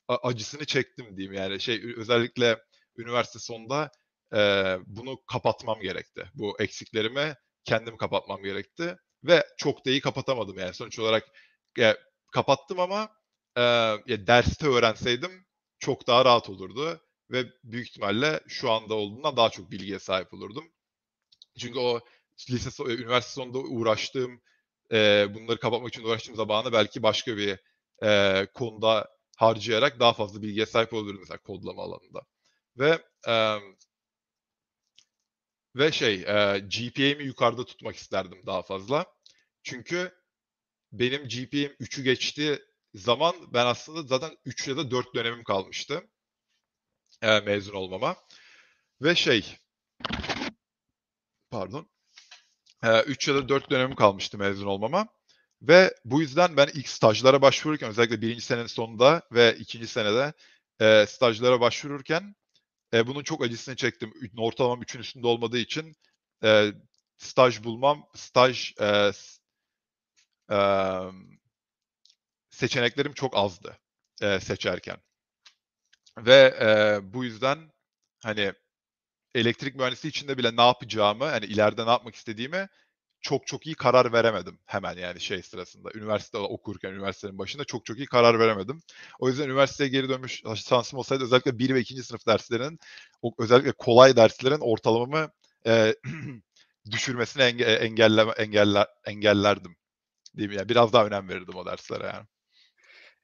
[0.09, 2.59] a- acısını çektim diyeyim yani şey özellikle
[2.97, 3.91] üniversite sonunda
[4.35, 6.31] eee, bunu kapatmam gerekti.
[6.35, 7.35] Bu eksiklerimi
[7.65, 11.25] kendim kapatmam gerekti ve çok da iyi kapatamadım yani sonuç olarak
[11.81, 11.95] e,
[12.33, 13.09] kapattım ama
[13.57, 13.63] eee,
[14.07, 15.47] ya derste öğrenseydim
[15.79, 20.65] çok daha rahat olurdu ve büyük ihtimalle şu anda olduğundan daha çok bilgiye sahip olurdum.
[21.59, 22.01] Çünkü o
[22.51, 24.41] lise so- üniversite sonunda uğraştığım
[24.93, 27.59] eee, bunları kapatmak için uğraştığım zamanı belki başka bir
[28.03, 32.23] eee, konuda harcayarak daha fazla bilgiye sahip olurdum mesela kodlama alanında.
[32.79, 33.61] Ve eee,
[35.77, 39.07] ve şey eee GPA'mi yukarıda tutmak isterdim daha fazla.
[39.63, 40.13] Çünkü
[40.93, 42.61] benim GPA'm 3'ü geçti
[42.95, 46.03] zaman ben aslında zaten 3 ya da 4 dönemim kalmıştı
[47.23, 48.17] eee, mezun olmama.
[49.03, 49.59] Ve şey
[51.51, 51.89] pardon
[52.83, 55.09] 3 ya da 4 dönemim kalmıştı mezun olmama.
[55.63, 60.33] Ve bu yüzden ben ilk stajlara başvururken özellikle birinci senenin sonunda ve ikinci senede
[60.81, 62.35] e, stajlara başvururken
[62.95, 64.13] e, bunun çok acısını çektim.
[64.39, 65.97] Ortalamam 3'ün üstünde olmadığı için
[66.45, 66.73] e,
[67.19, 69.13] staj bulmam, staj e,
[70.51, 70.59] e,
[72.51, 73.79] seçeneklerim çok azdı
[74.23, 74.97] e, seçerken.
[76.19, 77.73] Ve e, bu yüzden
[78.23, 78.53] hani
[79.35, 82.69] elektrik mühendisi içinde bile ne yapacağımı, hani ileride ne yapmak istediğimi
[83.23, 85.91] çok çok iyi karar veremedim hemen yani şey sırasında.
[85.95, 88.83] Üniversite okurken, üniversitenin başında çok çok iyi karar veremedim.
[89.21, 92.03] O yüzden üniversiteye geri dönmüş şansım olsaydı özellikle 1 ve 2.
[92.03, 92.79] sınıf derslerinin,
[93.39, 95.31] özellikle kolay derslerin ortalamamı
[95.67, 95.95] e,
[96.91, 99.77] düşürmesini enge, engelleme, engeller, engellerdim.
[100.35, 100.55] Mi?
[100.57, 102.27] Yani biraz daha önem verirdim o derslere yani.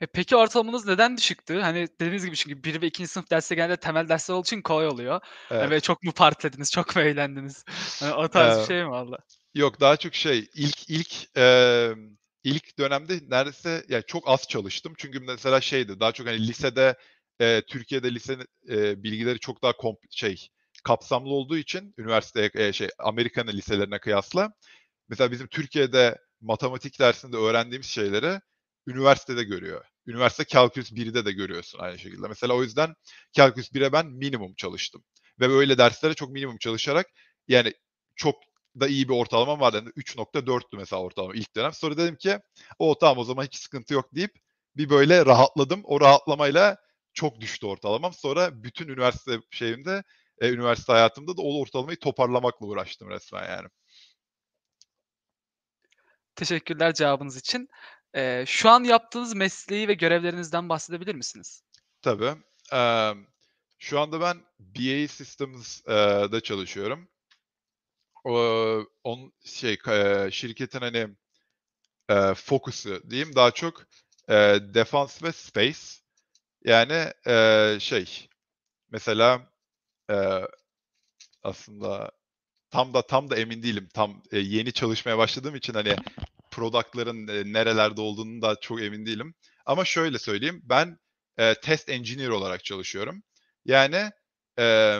[0.00, 1.60] E, peki ortalamanız neden düşüktü?
[1.60, 3.08] Hani dediğiniz gibi çünkü 1 ve 2.
[3.10, 5.16] sınıf dersleri genelde temel dersler olduğu için kolay oluyor.
[5.16, 5.20] E,
[5.56, 5.70] Evet.
[5.70, 7.64] ve çok mu partilediniz, çok mu eğlendiniz?
[8.00, 9.18] Hani o tarz bir şey mi valla?
[9.54, 11.94] Yok daha çok şey ilk ilk eee,
[12.44, 14.92] ilk dönemde neredeyse yani çok az çalıştım.
[14.98, 16.96] Çünkü mesela şeydi daha çok hani lisede
[17.40, 20.48] eee, Türkiye'de lise eee, bilgileri çok daha komp şey
[20.84, 24.50] kapsamlı olduğu için üniversiteye eee, şey Amerika'nın liselerine kıyasla
[25.08, 28.40] mesela bizim Türkiye'de matematik dersinde öğrendiğimiz şeyleri
[28.88, 29.84] üniversitede görüyor.
[30.06, 32.28] Üniversite Calculus 1'de de görüyorsun aynı şekilde.
[32.28, 32.94] Mesela o yüzden
[33.32, 35.04] Calculus 1'e ben minimum çalıştım.
[35.40, 37.06] Ve böyle derslere çok minimum çalışarak
[37.48, 37.72] yani
[38.16, 38.34] çok
[38.80, 39.76] da iyi bir ortalamam vardı.
[39.76, 41.72] Yani 3.4'tü mesela ortalama ilk dönem.
[41.72, 42.38] Sonra dedim ki
[42.78, 44.32] o tamam o zaman hiç sıkıntı yok deyip
[44.76, 45.80] bir böyle rahatladım.
[45.84, 46.76] O rahatlamayla
[47.14, 48.12] çok düştü ortalamam.
[48.12, 50.02] Sonra bütün üniversite şeyimde,
[50.40, 53.68] e, üniversite hayatımda da o ortalamayı toparlamakla uğraştım resmen yani.
[56.36, 57.68] Teşekkürler cevabınız için.
[58.14, 61.62] Eee, şu an yaptığınız mesleği ve görevlerinizden bahsedebilir misiniz?
[62.02, 62.32] Tabii.
[62.72, 63.14] Eee,
[63.78, 67.08] şu anda ben BAE Systems'da çalışıyorum.
[68.24, 68.32] O,
[69.04, 71.08] on şey ka- şirketin hani
[72.10, 73.82] e, fokusu diyeyim daha çok
[74.28, 74.34] e,
[74.74, 75.78] defans ve space.
[76.64, 78.28] Yani e, şey
[78.90, 79.52] mesela
[80.10, 80.16] e,
[81.42, 82.10] aslında
[82.70, 83.88] tam da tam da emin değilim.
[83.94, 85.96] Tam e, yeni çalışmaya başladığım için hani
[86.58, 89.34] product'ların e, nerelerde olduğunu da çok emin değilim.
[89.66, 90.60] Ama şöyle söyleyeyim.
[90.64, 90.98] Ben
[91.38, 93.22] e, test engineer olarak çalışıyorum.
[93.64, 94.10] Yani
[94.58, 94.98] e,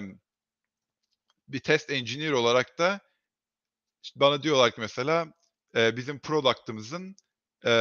[1.49, 3.01] bir test engineer olarak da
[4.03, 5.33] işte bana diyorlar ki mesela
[5.77, 7.17] e, bizim product'ımızın
[7.67, 7.73] e,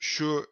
[0.00, 0.46] şu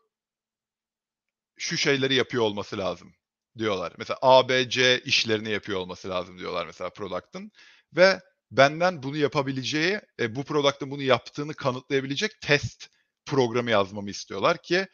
[1.59, 3.15] şu şeyleri yapıyor olması lazım
[3.59, 3.93] diyorlar.
[3.99, 7.53] Mesela A, B, C işlerini yapıyor olması lazım diyorlar mesela product'ın.
[7.97, 8.21] Ve
[8.53, 12.89] benden bunu yapabileceği, e, bu product'ın bunu yaptığını kanıtlayabilecek test
[13.27, 14.87] programı yazmamı istiyorlar ki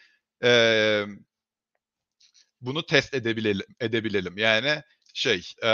[0.44, 0.50] e,
[2.60, 4.38] bunu test edebilelim, edebilelim.
[4.38, 4.82] Yani
[5.14, 5.68] şey e,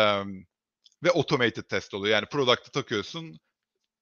[1.02, 2.14] ve automated test oluyor.
[2.14, 3.38] Yani product'ı takıyorsun,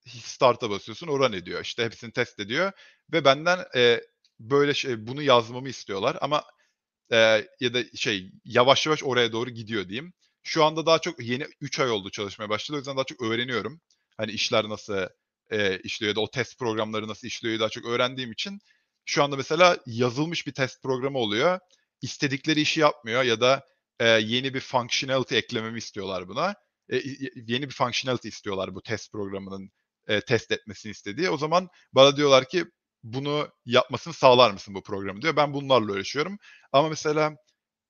[0.08, 1.62] start'a basıyorsun, o run ediyor.
[1.62, 2.72] İşte hepsini test ediyor
[3.12, 4.02] ve benden e,
[4.40, 6.44] böyle şey bunu yazmamı istiyorlar ama
[7.12, 7.16] e,
[7.60, 10.12] ya da şey yavaş yavaş oraya doğru gidiyor diyeyim.
[10.42, 12.76] Şu anda daha çok yeni 3 ay oldu çalışmaya başladı.
[12.76, 13.80] O yüzden daha çok öğreniyorum.
[14.16, 15.08] Hani işler nasıl
[15.50, 18.60] e, işliyor da o test programları nasıl işliyor daha çok öğrendiğim için
[19.04, 21.58] şu anda mesela yazılmış bir test programı oluyor.
[22.02, 23.66] İstedikleri işi yapmıyor ya da
[24.00, 26.54] e, yeni bir functionality eklememi istiyorlar buna.
[26.88, 26.96] E,
[27.46, 29.70] yeni bir functionality istiyorlar bu test programının
[30.08, 31.30] e, test etmesini istediği.
[31.30, 32.64] O zaman bana diyorlar ki
[33.02, 35.36] bunu yapmasını sağlar mısın bu programı diyor.
[35.36, 36.38] Ben bunlarla uğraşıyorum.
[36.72, 37.36] Ama mesela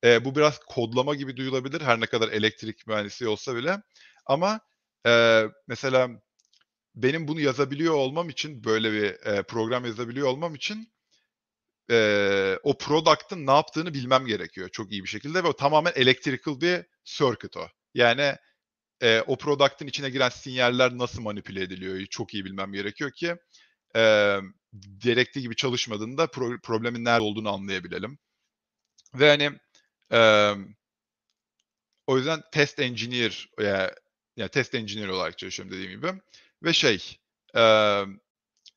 [0.04, 3.82] e, bu biraz kodlama gibi duyulabilir her ne kadar elektrik mühendisi olsa bile.
[4.26, 4.60] Ama
[5.06, 6.08] e, mesela
[6.94, 10.92] benim bunu yazabiliyor olmam için böyle bir e, program yazabiliyor olmam için
[11.90, 16.60] e, o product'ın ne yaptığını bilmem gerekiyor çok iyi bir şekilde ve o tamamen electrical
[16.60, 17.68] bir circuit o.
[17.94, 18.36] Yani
[19.02, 23.36] e, o product'ın içine giren sinyaller nasıl manipüle ediliyor çok iyi bilmem gerekiyor ki
[23.96, 24.36] e,
[24.98, 28.18] gerektiği gibi çalışmadığında pro- problemin nerede olduğunu anlayabilelim.
[29.14, 29.50] Ve hani
[32.06, 33.94] o yüzden test engineer ya
[34.36, 36.12] yani test engineer olarak çalışıyorum dediğim gibi.
[36.62, 37.18] Ve şey
[37.56, 37.62] e,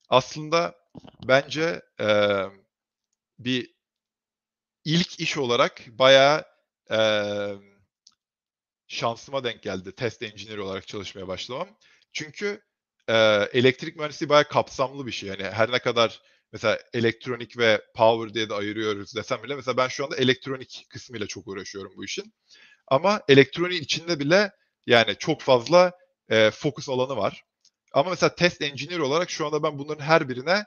[0.10, 0.76] aslında
[1.28, 2.40] bence e,
[3.40, 3.76] bir
[4.86, 6.46] ilk iş olarak bayağı
[6.92, 7.00] e,
[8.88, 11.68] şansıma denk geldi test engineer olarak çalışmaya başlamam.
[12.14, 12.62] Çünkü
[13.08, 13.14] e,
[13.54, 15.30] elektrik mühendisliği bayağı kapsamlı bir şey.
[15.30, 16.22] Yani her ne kadar
[16.56, 21.28] mesela elektronik ve power diye de ayırıyoruz desem bile mesela ben şu anda elektronik kısmıyla
[21.28, 22.34] çok uğraşıyorum bu işin.
[22.88, 24.52] Ama elektroniğin içinde bile
[24.88, 25.94] yani çok fazla
[26.30, 27.44] e, fokus alanı var.
[27.94, 30.66] Ama mesela test engineer olarak şu anda ben bunların her birine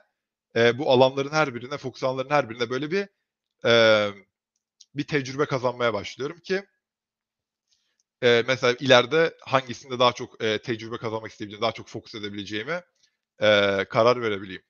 [0.57, 3.07] e, bu alanların her birine, fokus alanların her birine böyle bir
[3.65, 4.09] e,
[4.95, 6.63] bir tecrübe kazanmaya başlıyorum ki
[8.23, 12.83] eee, mesela ileride hangisinde daha çok, eee, tecrübe kazanmak isteyebileceğimi, daha çok fokus edebileceğime,
[13.41, 14.63] eee, karar verebileyim.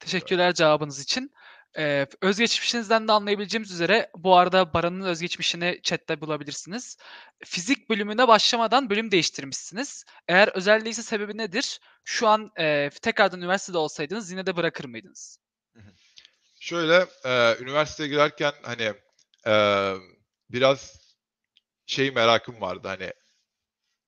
[0.00, 1.32] Teşekkürler cevabınız için.
[1.78, 6.96] Eee, özgeçmişinizden de anlayabileceğimiz üzere bu arada Baran'ın özgeçmişini chat'te bulabilirsiniz.
[7.44, 10.04] Fizik bölümüne başlamadan bölüm değiştirmişsiniz.
[10.28, 11.80] Eğer özel değilse sebebi nedir?
[12.04, 15.38] Şu an, eee, tekrardan üniversitede olsaydınız yine de bırakır mıydınız?
[16.60, 18.92] Şöyle, eee, üniversiteye girerken, hani,
[19.46, 20.02] emm,
[20.50, 20.98] biraz
[21.86, 23.12] şey merakım vardı, hani,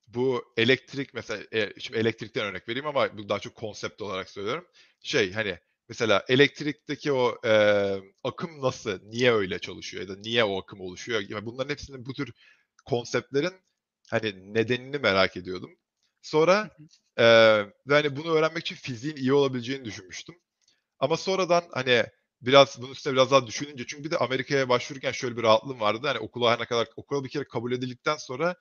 [0.07, 4.67] bu elektrik mesela, eee, şimdi elektrikten örnek vereyim ama bu daha çok konsept olarak söylüyorum.
[5.01, 5.59] Şey, hani,
[5.89, 11.23] mesela elektrikteki o, eee, akım nasıl, niye öyle çalışıyor ya da niye o akım oluşuyor?
[11.29, 12.33] Ya bunların hepsinin bu tür
[12.87, 13.55] konseptlerin,
[14.11, 15.71] hani, nedenini merak ediyordum.
[16.23, 16.71] Sonra,
[17.89, 20.35] ve hani bunu öğrenmek için fiziğin iyi olabileceğini düşünmüştüm.
[21.01, 22.05] Ama sonradan, hani,
[22.43, 26.07] biraz bunun üstüne biraz daha düşününce çünkü bir de Amerika'ya başvururken şöyle bir rahatlığım vardı.
[26.09, 28.57] Hani okula her ne kadar okula bir kere kabul edildikten sonra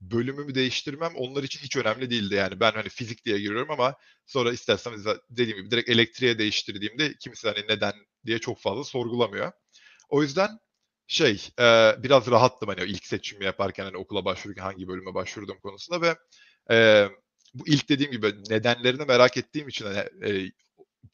[0.00, 2.60] bölümümü değiştirmem onlar için hiç önemli değildi yani.
[2.60, 3.94] Ben, hani, fizik diye giriyorum ama
[4.26, 7.92] sonra istersem za dediğim gibi direkt elektriğe değiştirdiğimde kimse, hani, neden
[8.26, 9.52] diye çok fazla sorgulamıyor.
[10.08, 10.50] O yüzden
[11.08, 16.02] şey, eee, biraz rahattım, hani, ilk seçimimi yaparken, hani, okula başvururken hangi bölüme başvurduğum konusunda
[16.02, 16.16] ve,
[16.70, 17.10] eee,
[17.54, 20.52] bu ilk dediğim gibi nedenlerini merak ettiğim için, hani, eee,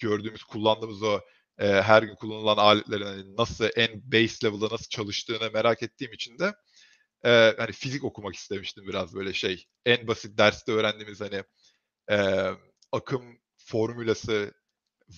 [0.01, 1.21] gördüğümüz, kullandığımız o,
[1.61, 6.39] eee, her gün kullanılan aletlerin, hani, nasıl en base level'da nasıl çalıştığını merak ettiğim için
[6.39, 6.55] de,
[7.25, 11.43] eee, hani, fizik okumak istemiştim biraz böyle şey, en basit derste öğrendiğimiz, hani,
[12.11, 12.53] eee,
[12.93, 13.25] akım
[13.59, 14.55] formülası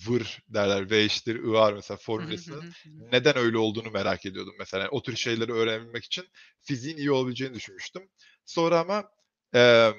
[0.07, 2.63] vır derler, V eşittir I R mesela formülesinin
[2.97, 4.89] neden öyle olduğunu merak ediyordum mesela.
[4.91, 6.25] O tür şeyleri öğrenebilmek için
[6.63, 8.09] fiziğin iyi olabileceğini düşünmüştüm.
[8.45, 9.05] Sonra ama,
[9.53, 9.95] emm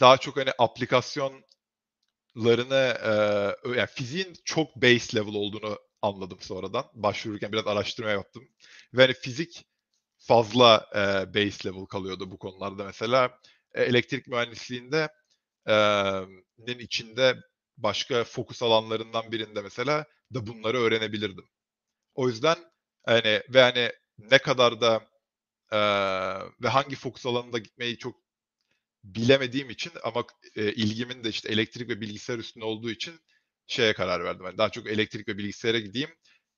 [0.00, 1.64] daha çok, hani, aplikasyonlarını,
[3.64, 6.84] ö yani fiziğin çok base level olduğunu anladım sonradan.
[6.94, 8.48] Başvururken biraz araştırma yaptım
[8.94, 9.64] ve, hani, fizik
[10.26, 13.38] fazla, eee, base level kalıyordu bu konularda mesela.
[13.76, 15.08] Eee, elektrik mühendisliğinde,
[16.58, 17.36] nin içinde
[17.78, 21.44] başka fokus alanlarından birinde mesela da bunları öğrenebilirdim.
[22.14, 22.56] O yüzden,
[23.06, 25.02] hani, ve, hani, ne kadar da,
[25.72, 28.16] eee, ve hangi fokus alanında gitmeyi çok
[29.04, 30.24] bilemediğim için ama
[30.56, 33.14] eee, ilgimin de, işte, elektrik ve bilgisayar üstüne olduğu için
[33.66, 36.10] şeye karar verdim, hani, daha çok elektrik ve bilgisayara gideyim.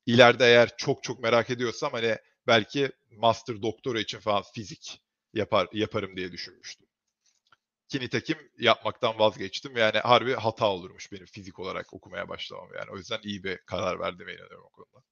[0.05, 2.17] İleride eğer çok çok merak ediyorsam, hani,
[2.47, 5.01] belki master, doktora için falan fizik
[5.33, 6.87] yapar yaparım diye düşünmüştüm.
[7.89, 9.77] Ki nitekim yapmaktan vazgeçtim.
[9.77, 12.91] Yani harbi hata olurmuş benim fizik olarak okumaya başlamam yani.
[12.91, 15.03] O yüzden iyi bir karar verdiğime inanıyorum o konuda.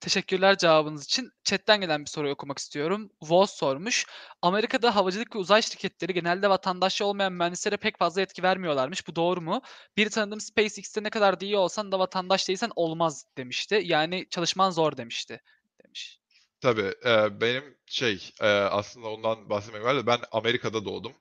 [0.00, 1.30] Teşekkürler cevabınız için.
[1.44, 3.10] Chat'ten gelen bir soruyu okumak istiyorum.
[3.22, 4.06] Voz sormuş.
[4.42, 9.08] Amerika'da havacılık ve uzay şirketleri genelde vatandaşı olmayan mühendislere pek fazla yetki vermiyorlarmış.
[9.08, 9.62] Bu doğru mu?
[9.96, 13.80] Bir tanıdığım SpaceX'te ne kadar iyi olsan da vatandaş değilsen olmaz demişti.
[13.84, 15.40] Yani çalışman zor demişti
[15.90, 16.20] demiş.
[16.60, 21.12] Tabii, eee, benim şey, eee, aslında ondan bahsetmek var da ben Amerika'da doğdum.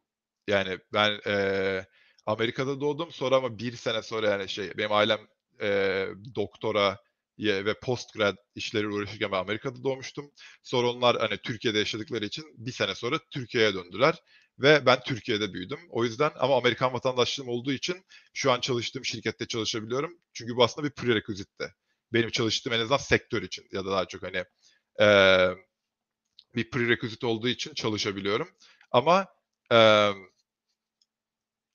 [0.47, 1.87] Yani ben, eee,
[2.25, 3.11] Amerika'da doğdum.
[3.11, 5.19] Sonra ama 1 sene sonra yani şey, benim ailem,
[5.61, 6.97] eee, doktora
[7.39, 10.31] ve postgrad işleriyle uğraşırken ben Amerika'da doğmuştum.
[10.63, 14.15] Sonra onlar, hani, Türkiye'de yaşadıkları için 1 sene sonra Türkiye'ye döndüler
[14.59, 15.79] ve ben Türkiye'de büyüdüm.
[15.89, 20.19] O yüzden ama Amerikan vatandaşlığım olduğu için şu an çalıştığım şirkette çalışabiliyorum.
[20.33, 21.73] Çünkü bu aslında bir prerequisite'ti.
[22.13, 24.43] Benim çalıştığım en azından sektör için ya da daha çok, hani,
[24.99, 25.55] eee,
[26.55, 28.49] bir prerequisite olduğu için çalışabiliyorum.
[28.91, 29.27] Ama,
[29.71, 30.17] emm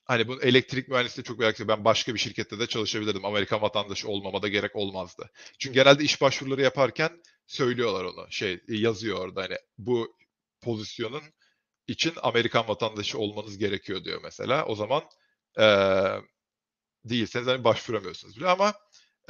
[0.05, 3.25] hani, bu elektrik mühendisliği çok merak Ben başka bir şirkette de çalışabilirdim.
[3.25, 5.31] Amerikan vatandaşı olmama da gerek olmazdı.
[5.59, 7.11] Çünkü genelde iş başvuruları yaparken
[7.47, 8.27] söylüyorlar onu.
[8.31, 10.17] Şey, yazıyor orada, hani, bu
[10.63, 11.23] pozisyonun
[11.89, 14.67] için Amerikan vatandaşı olmanız gerekiyor diyor mesela.
[14.67, 15.03] O zaman,
[15.59, 16.23] eee,
[17.05, 18.75] değilseniz, hani, başvuramıyorsunuz bile ama,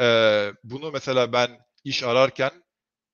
[0.00, 2.52] eee, bunu mesela ben iş ararken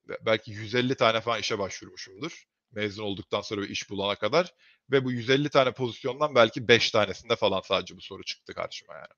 [0.09, 4.55] be belki 150 tane falan işe başvurmuşumdur mezun olduktan sonra bir iş bulana kadar
[4.93, 9.09] ve bu 150 tane pozisyondan belki 5 tanesinde falan sadece bu soru çıktı karşıma yani.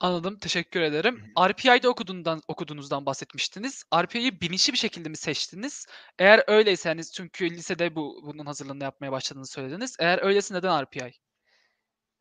[0.00, 1.22] Anladım, teşekkür ederim.
[1.40, 3.84] RPI'de okuduğundan okuduğunuzdan bahsetmiştiniz.
[3.94, 5.86] RPI'yi bilinçli bir şekilde mi seçtiniz?
[6.18, 9.96] Eğer öyleyse, hani, çünkü lisede bu bunun hazırlığını yapmaya başladığınızı söylediniz.
[10.00, 11.12] Eğer öyleyse neden RPI?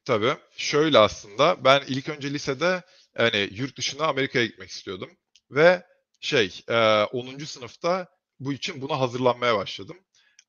[0.06, 0.34] Tabii.
[0.58, 2.84] Şöyle aslında, ben ilk önce lisede,
[3.18, 5.10] hani, yurt dışına Amerika'ya gitmek istiyordum
[5.52, 5.84] ve
[6.20, 7.46] şey, eee, 10.
[7.46, 8.08] sınıfta
[8.40, 9.98] bu için buna hazırlanmaya başladım.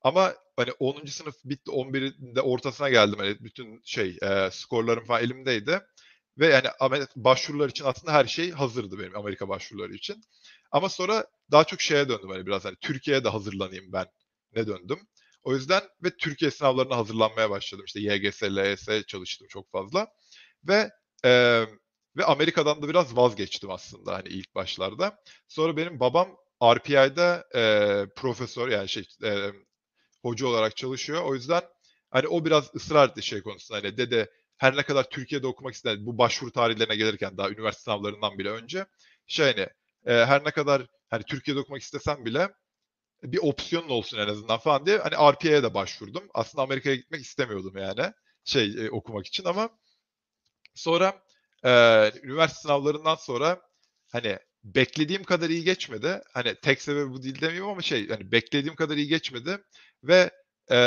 [0.01, 1.11] Ama, hani, 10.
[1.11, 3.19] sınıf bitti, 11'in de ortasına geldim.
[3.19, 5.81] Hani, bütün şey, eee, skorlarım falan elimdeydi
[6.39, 6.67] ve, yani,
[7.15, 10.21] başvurular için aslında her şey hazırdı benim Amerika başvuruları için.
[10.71, 14.05] Ama sonra daha çok şeye döndüm, hani, biraz, hani, Türkiye'ye de hazırlanayım ben
[14.55, 14.99] ne döndüm.
[15.43, 17.85] O yüzden ve Türkiye sınavlarına hazırlanmaya başladım.
[17.87, 20.07] İşte YGS, LYS çalıştım çok fazla
[20.67, 20.91] ve,
[21.23, 21.67] emm,
[22.17, 25.15] ve Amerika'dan da biraz vazgeçtim aslında, hani, ilk başlarda.
[25.47, 29.53] Sonra benim babam RPI'de eee, profesör yani şey eee,
[30.23, 31.23] hoca olarak çalışıyor.
[31.25, 31.61] O yüzden
[32.11, 33.79] hani o biraz ısrar etti şey konusunda.
[33.83, 38.37] Hani dede her ne kadar Türkiye'de okumak ister bu başvuru tarihlerine gelirken daha üniversite sınavlarından
[38.39, 38.85] bile önce
[39.27, 39.67] şey hani
[40.07, 42.49] eee, her ne kadar hani Türkiye'de okumak istesem bile
[43.23, 46.23] bir opsiyonun olsun en azından falan diye hani RPA'ya da başvurdum.
[46.33, 48.13] Aslında Amerika'ya gitmek istemiyordum yani
[48.45, 49.69] şey e, okumak için ama
[50.75, 51.23] sonra
[51.65, 51.69] e,
[52.23, 53.61] üniversite sınavlarından sonra
[54.11, 56.21] hani beklediğim kadar iyi geçmedi.
[56.33, 59.63] Hani tek sebebi bu değil demeyeyim ama şey hani beklediğim kadar iyi geçmedi
[60.03, 60.31] ve
[60.71, 60.77] e,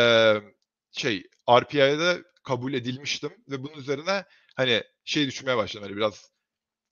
[0.92, 4.24] şey da kabul edilmiştim ve bunun üzerine
[4.56, 6.30] hani şey düşünmeye başladım hani biraz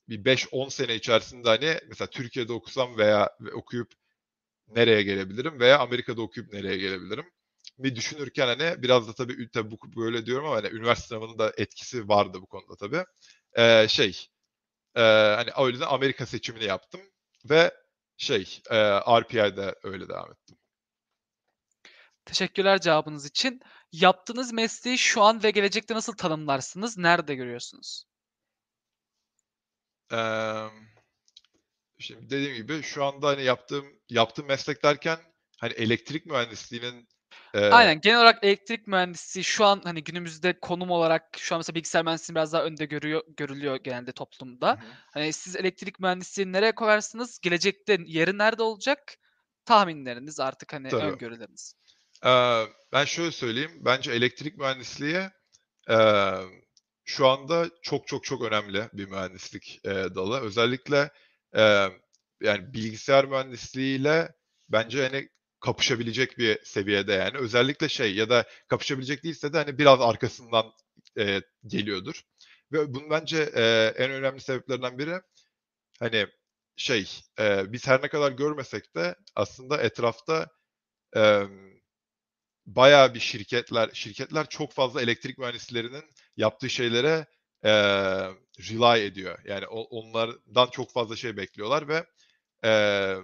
[0.08, 3.92] bir 5-10 sene içerisinde hani mesela Türkiye'de okusam veya okuyup
[4.68, 7.24] nereye gelebilirim veya Amerika'da okuyup nereye gelebilirim?
[7.78, 11.52] Bir düşünürken hani biraz da tabii, tabii bu böyle diyorum ama hani üniversite sınavının da
[11.56, 13.04] etkisi vardı bu konuda tabii.
[13.58, 14.28] Ee, şey
[14.96, 15.00] e,
[15.36, 17.00] hani o yüzden Amerika seçimini yaptım
[17.50, 17.74] ve
[18.16, 18.76] şey e,
[19.20, 20.58] RPI'de öyle devam ettim.
[22.24, 23.60] Teşekkürler cevabınız için.
[23.92, 26.98] Yaptığınız mesleği şu an ve gelecekte nasıl tanımlarsınız?
[26.98, 28.04] Nerede görüyorsunuz?
[30.12, 30.70] Eee
[31.98, 35.18] Şimdi dediğim gibi şu anda hani yaptığım yaptığım meslek derken
[35.60, 37.08] hani elektrik mühendisliğinin
[37.54, 38.00] e, Aynen.
[38.00, 42.34] Genel olarak elektrik mühendisliği şu an hani günümüzde konum olarak şu an mesela bilgisayar mühendisliği
[42.34, 44.68] biraz daha önde görüyor, görülüyor genelde toplumda.
[44.70, 44.98] Hı hı.
[45.12, 47.40] Hani siz elektrik mühendisliğini nereye koyarsınız?
[47.40, 49.16] Gelecekte yeri nerede olacak?
[49.64, 50.98] Tahminleriniz artık hani Tabii.
[50.98, 51.74] öngörüleriniz.
[52.24, 53.72] Eee, ben şöyle söyleyeyim.
[53.84, 55.20] Bence elektrik mühendisliği
[55.90, 56.34] eee,
[57.04, 60.40] şu anda çok çok çok önemli bir mühendislik eee, dalı.
[60.40, 61.10] Özellikle
[61.56, 61.90] eee,
[62.42, 64.34] yani bilgisayar mühendisliğiyle
[64.68, 65.28] bence hani
[65.60, 67.38] kapışabilecek bir seviyede yani.
[67.38, 70.66] Özellikle şey ya da kapışabilecek değilse de hani biraz arkasından
[71.16, 72.22] eee, geliyordur.
[72.72, 75.20] Ve bunun bence eee, en önemli sebeplerinden biri
[76.00, 76.26] hani
[76.76, 80.48] şey eee, biz her ne kadar görmesek de aslında etrafta
[81.16, 81.48] eee
[82.66, 86.04] bayağı bir şirketler şirketler çok fazla elektrik mühendislerinin
[86.36, 87.26] yaptığı şeylere
[87.64, 88.30] eee
[88.60, 89.38] rely ediyor.
[89.44, 92.06] Yani onlardan çok fazla şey bekliyorlar ve
[92.64, 93.16] eee,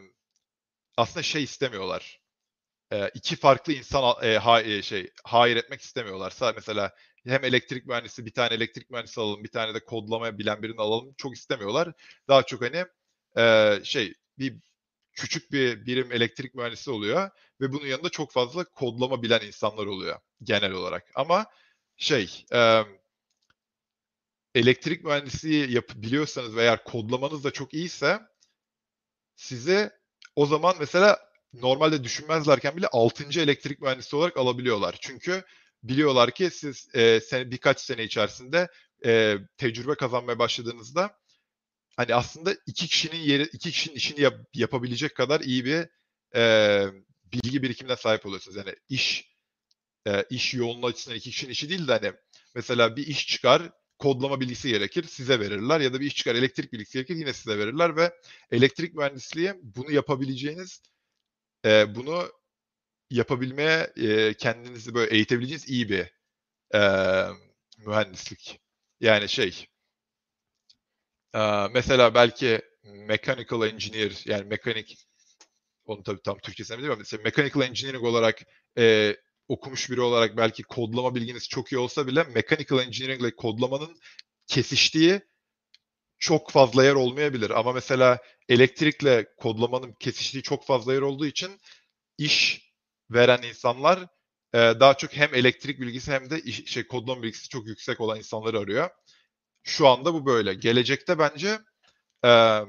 [0.97, 2.20] aslında şey istemiyorlar.
[2.93, 6.31] Eee, iki farklı insan eee, ha, eee, şey hire etmek istemiyorlar.
[6.31, 6.95] Sadece mesela
[7.26, 11.14] hem elektrik mühendisi bir tane elektrik mühendisi alalım, bir tane de kodlama bilen birini alalım
[11.18, 11.93] çok istemiyorlar.
[12.28, 12.85] Daha çok hani
[13.37, 14.57] eee, şey bir
[15.12, 20.16] küçük bir birim elektrik mühendisi oluyor ve bunun yanında çok fazla kodlama bilen insanlar oluyor
[20.43, 21.11] genel olarak.
[21.14, 21.47] Ama
[21.97, 22.83] şey e,
[24.55, 28.20] elektrik mühendisliği yap biliyorsanız ve eğer kodlamanız da çok iyiyse
[29.36, 29.90] sizi
[30.36, 31.18] o zaman mesela
[31.53, 33.40] normalde düşünmezlerken bile 6.
[33.40, 34.96] elektrik mühendisi olarak alabiliyorlar.
[35.01, 35.44] Çünkü
[35.82, 38.68] biliyorlar ki siz e, sene, birkaç sene içerisinde
[39.05, 41.18] e, tecrübe kazanmaya başladığınızda
[41.96, 45.88] hani aslında iki kişinin yeri iki kişinin işini yap, yapabilecek kadar iyi bir
[46.36, 46.86] e,
[47.32, 48.57] bilgi birikimine sahip oluyorsunuz.
[48.57, 49.30] Yani iş
[50.07, 52.12] e, iş yoğunluğu açısından iki kişinin işi değil de hani
[52.55, 53.70] mesela bir iş çıkar
[54.01, 57.59] kodlama bilgisi gerekir size verirler ya da bir iş çıkar elektrik bilgisi gerekir yine size
[57.59, 58.14] verirler ve
[58.51, 60.82] elektrik mühendisliği bunu yapabileceğiniz
[61.64, 62.32] e, bunu
[63.11, 66.12] yapabilmeye e, kendinizi böyle eğitebileceğiniz iyi bir
[66.74, 66.80] e,
[67.78, 68.61] mühendislik.
[69.01, 69.66] Yani şey
[71.34, 71.40] e,
[71.74, 74.98] mesela belki mechanical engineer yani mekanik
[75.84, 76.98] onu tabii tam Türkçesine bilmiyorum.
[77.01, 78.40] Mesela mechanical engineering olarak
[78.78, 79.16] e,
[79.51, 84.01] okumuş biri olarak belki kodlama bilginiz çok iyi olsa bile mechanical engineering ile kodlamanın
[84.46, 85.20] kesiştiği
[86.18, 87.51] çok fazla yer olmayabilir.
[87.51, 91.61] Ama mesela elektrikle kodlamanın kesiştiği çok fazla yer olduğu için
[92.18, 92.62] iş
[93.11, 93.98] veren insanlar
[94.55, 98.18] e, daha çok hem elektrik bilgisi hem de iş, şey kodlama bilgisi çok yüksek olan
[98.18, 98.90] insanları arıyor.
[99.62, 100.55] Şu anda bu böyle.
[100.55, 101.59] Gelecekte bence
[102.24, 102.61] e,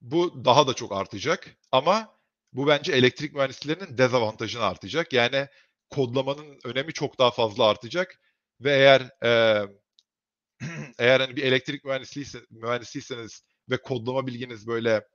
[0.00, 1.56] bu daha da çok artacak.
[1.72, 2.14] Ama
[2.52, 5.12] bu bence elektrik mühendislerinin dezavantajını artacak.
[5.12, 5.48] Yani
[5.92, 8.20] kodlamanın önemi çok daha fazla artacak
[8.60, 9.62] ve eğer e,
[10.98, 15.08] eğer hani bir elektrik mühendisiyse, mühendisiyseniz ve kodlama bilginiz böyle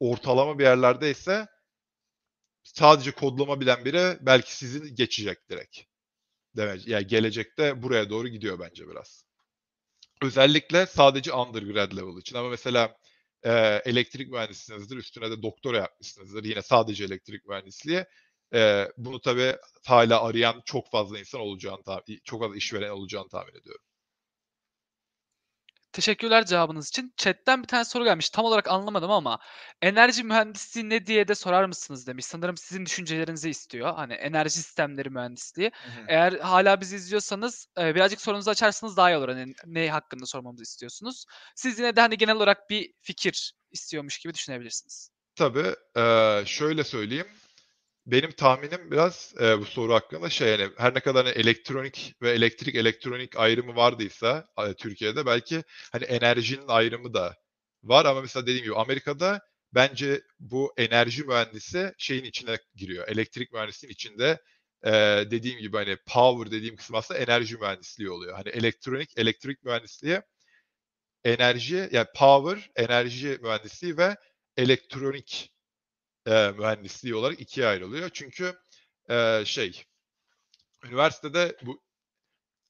[0.00, 1.46] ortalama bir yerlerdeyse
[2.64, 5.78] sadece kodlama bilen biri belki sizi geçecek direkt.
[6.56, 9.24] Demek yani gelecekte buraya doğru gidiyor bence biraz.
[10.22, 12.96] Özellikle sadece undergrad level için ama mesela
[13.44, 13.50] e,
[13.84, 16.44] elektrik mühendisisinizdir, üstüne de doktora yapmışsınızdır.
[16.44, 18.04] Yine sadece elektrik mühendisliği.
[18.54, 21.80] E, bunu tabii hala arayan çok fazla insan olacağını,
[22.24, 23.84] çok fazla işveren olacağını tahmin ediyorum.
[25.92, 27.14] Teşekkürler cevabınız için.
[27.16, 28.30] Chat'ten bir tane soru gelmiş.
[28.30, 29.38] Tam olarak anlamadım ama
[29.82, 32.24] enerji mühendisliği ne diye de sorar mısınız demiş.
[32.24, 33.94] Sanırım sizin düşüncelerinizi istiyor.
[33.94, 35.70] Hani enerji sistemleri mühendisliği.
[35.84, 36.04] Hı hı.
[36.08, 39.28] Eğer hala bizi izliyorsanız birazcık sorunuzu açarsanız daha iyi olur.
[39.28, 41.24] Hani ne hakkında sormamızı istiyorsunuz.
[41.56, 45.10] Siz yine de hani genel olarak bir fikir istiyormuş gibi düşünebilirsiniz.
[45.34, 45.74] Tabii.
[45.96, 47.28] Eee, şöyle söyleyeyim.
[48.10, 52.30] Benim tahminim biraz, eee, bu soru hakkında şey, yani, her ne kadar, hani, elektronik ve
[52.30, 57.36] elektrik, elektronik ayrımı vardıysa, aaa, Türkiye'de belki, hani, enerjinin ayrımı da
[57.82, 59.40] var ama mesela dediğim gibi Amerika'da
[59.74, 64.38] bence bu enerji mühendisi şeyin içine giriyor, elektrik mühendisliğinin içinde.
[64.86, 68.34] Eee, dediğim gibi, hani, power dediğim kısım aslında enerji mühendisliği oluyor.
[68.36, 70.20] Hani, elektronik, elektrik mühendisliği
[71.24, 74.16] enerji, yani power, enerji mühendisliği ve
[74.56, 75.52] elektronik,
[76.26, 78.10] eee, mühendisliği olarak ikiye ayrılıyor.
[78.14, 78.54] Çünkü,
[79.10, 79.84] eee, şey,
[80.84, 81.82] üniversitede bu,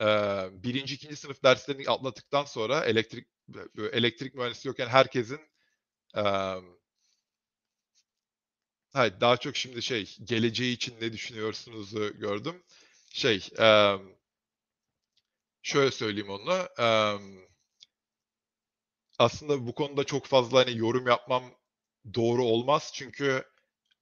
[0.02, 0.94] eee, 1.
[0.94, 1.16] 2.
[1.16, 3.28] sınıf derslerini atlattıktan sonra elektrik
[3.92, 5.40] elektrik mühendisliği okuyan herkesin,
[6.16, 6.64] emm
[8.92, 12.62] hayır, daha çok şimdi şey, geleceği için ne düşünüyorsunuzu gördüm.
[13.12, 14.00] Şey, emm
[15.62, 17.40] şöyle söyleyeyim onu, emm
[19.18, 21.42] aslında bu konuda çok fazla, hani, yorum yapmam
[22.14, 22.90] doğru olmaz.
[22.94, 23.44] Çünkü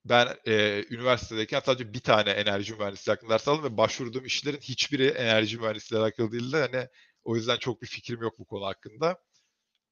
[0.07, 5.07] ben, eee, üniversitedeyken sadece 1 tane enerji mühendisliği hakkında ders aldım ve başvurduğum işlerin hiçbiri
[5.09, 6.57] enerji mühendisliğiyle alakalı değildi.
[6.57, 6.89] Hani,
[7.25, 9.19] o yüzden çok bir fikrim yok bu konu hakkında.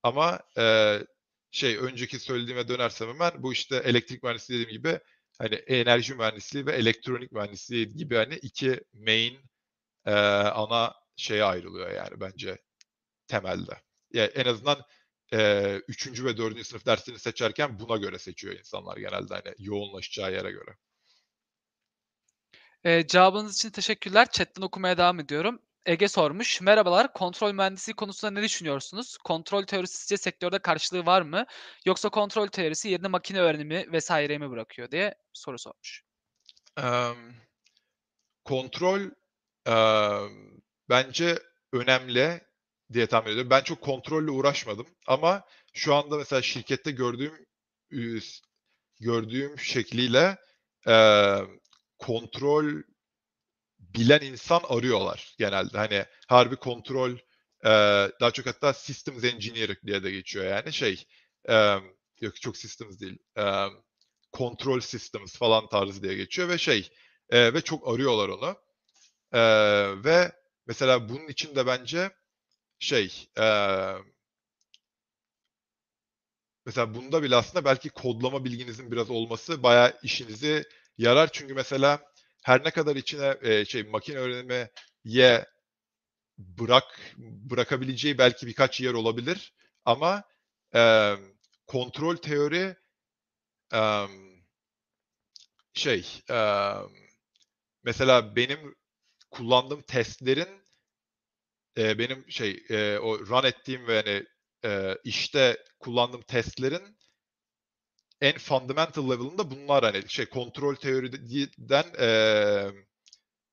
[0.05, 1.07] Ama, eee,
[1.53, 5.01] şey, önceki söylediğime dönersem hemen, bu, işte, elektrik mühendisliği dediğim gibi,
[5.39, 9.39] hani, enerji mühendisliği ve elektronik mühendisliği gibi, hani, 2 main,
[10.07, 10.13] eee,
[10.55, 12.59] ana şeye ayrılıyor yani bence
[13.29, 13.73] temelde.
[14.13, 14.83] Ya, en azından,
[15.33, 16.25] eee, 3.
[16.25, 16.65] ve 4.
[16.65, 20.77] sınıf derslerini seçerken buna göre seçiyor insanlar genelde, hani, yoğunlaşacağı yere göre.
[22.85, 24.27] Eee, cevabınız için teşekkürler.
[24.31, 25.63] Chat'ten okumaya devam ediyorum.
[25.87, 26.61] Ege sormuş.
[26.61, 29.17] Merhabalar, kontrol mühendisliği konusunda ne düşünüyorsunuz?
[29.19, 31.45] Kontrol teorisi sizce sektörde karşılığı var mı?
[31.87, 36.03] Yoksa kontrol teorisi yerini makine öğrenimi vs.ye mi bırakıyor diye soru sormuş.
[36.77, 37.35] Emm,
[38.45, 39.11] kontrol,
[39.67, 41.39] emm, bence
[41.73, 42.41] önemli
[42.93, 43.51] diye tahmin ediyorum.
[43.51, 47.47] Ben çok kontrolle uğraşmadım ama şu anda mesela şirkette gördüğüm,
[47.91, 48.41] üs
[49.01, 50.39] gördüğüm şekliyle,
[50.87, 51.49] emm,
[51.99, 52.83] kontrol
[53.81, 55.79] bilen insan arıyorlar genelde.
[55.79, 57.11] Hani, harbi kontrol,
[57.65, 61.05] eee, daha çok hatta systems engineer diye de geçiyor yani şey,
[61.49, 61.85] emm,
[62.21, 63.71] yok çok systems değil, emm,
[64.37, 66.91] control systems falan tarzı diye geçiyor ve şey,
[67.33, 68.57] eee, ve çok arıyorlar onu.
[69.35, 70.33] Eee, ve
[70.67, 72.11] mesela bunun için de bence
[72.79, 74.05] şey, emm
[76.67, 80.65] mesela bunda bile aslında belki kodlama bilginizin biraz olması bayağı işinize
[80.99, 81.29] yarar.
[81.33, 82.01] Çünkü mesela
[82.45, 84.71] her ne kadar içine, eee, şey, makine öğrenimiye
[86.39, 86.85] bırak
[87.19, 89.55] bırakabileceği belki birkaç yer olabilir
[89.85, 90.23] ama,
[90.75, 91.21] emm,
[91.67, 92.77] kontrol teori,
[93.73, 94.11] emm
[95.75, 96.91] şey, emm,
[97.85, 98.75] mesela benim
[99.31, 100.49] kullandığım testlerin,
[101.77, 104.25] eee, benim şey, eee, o run ettiğim ve, hani,
[104.65, 106.97] eee, işte kullandığım testlerin
[108.21, 112.75] en fundamental level'ında bunlar, hani, şey, kontrol teori de di den emm,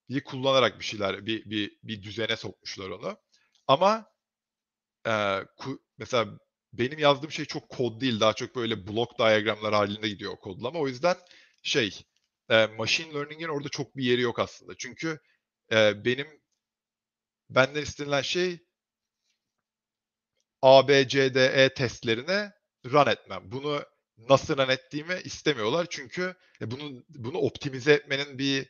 [0.10, 3.18] yi kullanarak bir şeyler, bir bir bir düzene sokmuşlar onu.
[3.68, 4.06] Ama,
[5.08, 6.28] eee, ku mesela
[6.74, 10.80] benim yazdığım şey çok kod değil, daha çok böyle blok diyagramlar hâlinde gidiyor o kodlama.
[10.80, 11.16] O yüzden
[11.64, 11.92] şey,
[12.52, 14.74] eee, machine learning'in orada çok bir yeri yok aslında.
[14.78, 15.20] Çünkü,
[15.72, 16.28] eee, benim
[17.56, 18.60] benden istenilen şey
[20.62, 22.52] A, B, C, D, E testlerini
[22.86, 23.42] run etmem.
[23.52, 23.84] Bunu
[24.18, 25.88] nasıl run ettiğimi istemiyorlar.
[25.90, 28.70] Çünkü, e, bunun bunu optimize etmenin bir,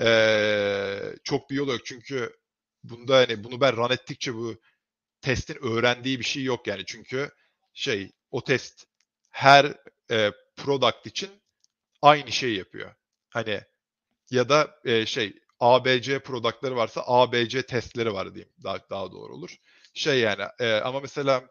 [0.00, 1.86] eee, çok bir yolu yok.
[1.86, 2.36] Çünkü
[2.84, 4.60] bunda, hani, bunu ben run ettikçe bu
[5.22, 6.84] testin öğrendiği bir şey yok yani.
[6.86, 7.30] Çünkü
[7.74, 8.86] şey, o test
[9.30, 9.76] her,
[10.10, 11.30] eee, product için
[12.02, 12.94] aynı şeyi yapıyor.
[13.30, 13.62] Hani,
[14.30, 18.52] ya da, eee, şey, A, B, C product'ları varsa A, B, C testleri var diyeyim,
[18.64, 19.56] daha daha doğru olur.
[19.94, 21.44] Şey yani, eee, ama mesela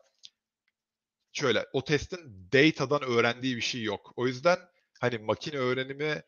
[1.32, 4.14] şöyle, o testin data'dan öğrendiği bir şey yok.
[4.16, 4.58] O yüzden,
[5.02, 6.24] hani, makine öğrenimi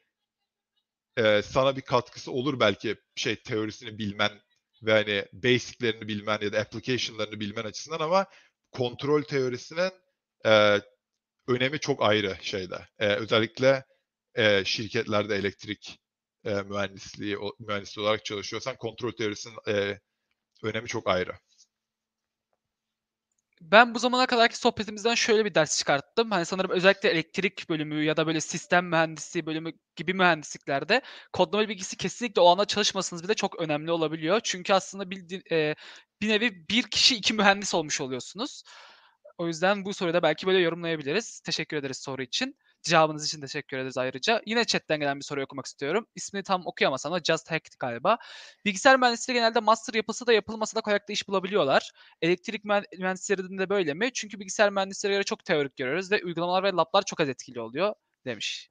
[1.18, 4.32] eee, sana bir katkısı olur belki şey teorisini bilmen
[4.84, 8.26] ve, hani, basic'lerini bilmen ya da application'larını bilmen açısından ama
[8.72, 9.92] kontrol teorisinin,
[10.46, 10.82] eee,
[11.48, 12.88] önemi çok ayrı şeyde.
[13.02, 13.86] Eee, özellikle,
[14.38, 16.00] eee, şirketlerde elektrik,
[16.46, 20.00] eee, mühendisliği o mühendisi olarak çalışıyorsan kontrol teorisinin, eee,
[20.64, 21.34] önemi çok ayrı.
[23.62, 26.32] Ben bu zamana kadarki sohbetimizden şöyle bir ders çıkarttım.
[26.32, 31.02] Hani, sanırım özellikle elektrik bölümü ya da böyle sistem mühendisliği bölümü gibi mühendisliklerde
[31.34, 34.40] kodlama bilgisi kesinlikle o alanda çalışmasanız bile çok önemli olabiliyor.
[34.44, 35.76] Çünkü aslında bildi eee,
[36.22, 38.64] bir nevi 1 kişi 2 mühendis olmuş oluyorsunuz.
[39.38, 41.40] O yüzden bu soruyu da belki böyle yorumlayabiliriz.
[41.40, 42.56] Teşekkür ederiz soru için.
[42.86, 44.42] Cevabınız için teşekkür ederiz ayrıca.
[44.46, 46.08] Yine chat'ten gelen bir soruyu okumak istiyorum.
[46.16, 48.18] İsmini tam okuyamasam da Just Hacked galiba.
[48.66, 51.92] Bilgisayar mühendisliği genelde master yapılsa da yapılmasa da kolaylıkla iş bulabiliyorlar.
[52.22, 54.14] Elektrik mühen mühendislerinde de böyle mi?
[54.14, 57.94] Çünkü bilgisayar mühendislerine göre çok teorik görüyoruz ve uygulamalar ve lab'lar çok az etkili oluyor.
[58.26, 58.70] demiş.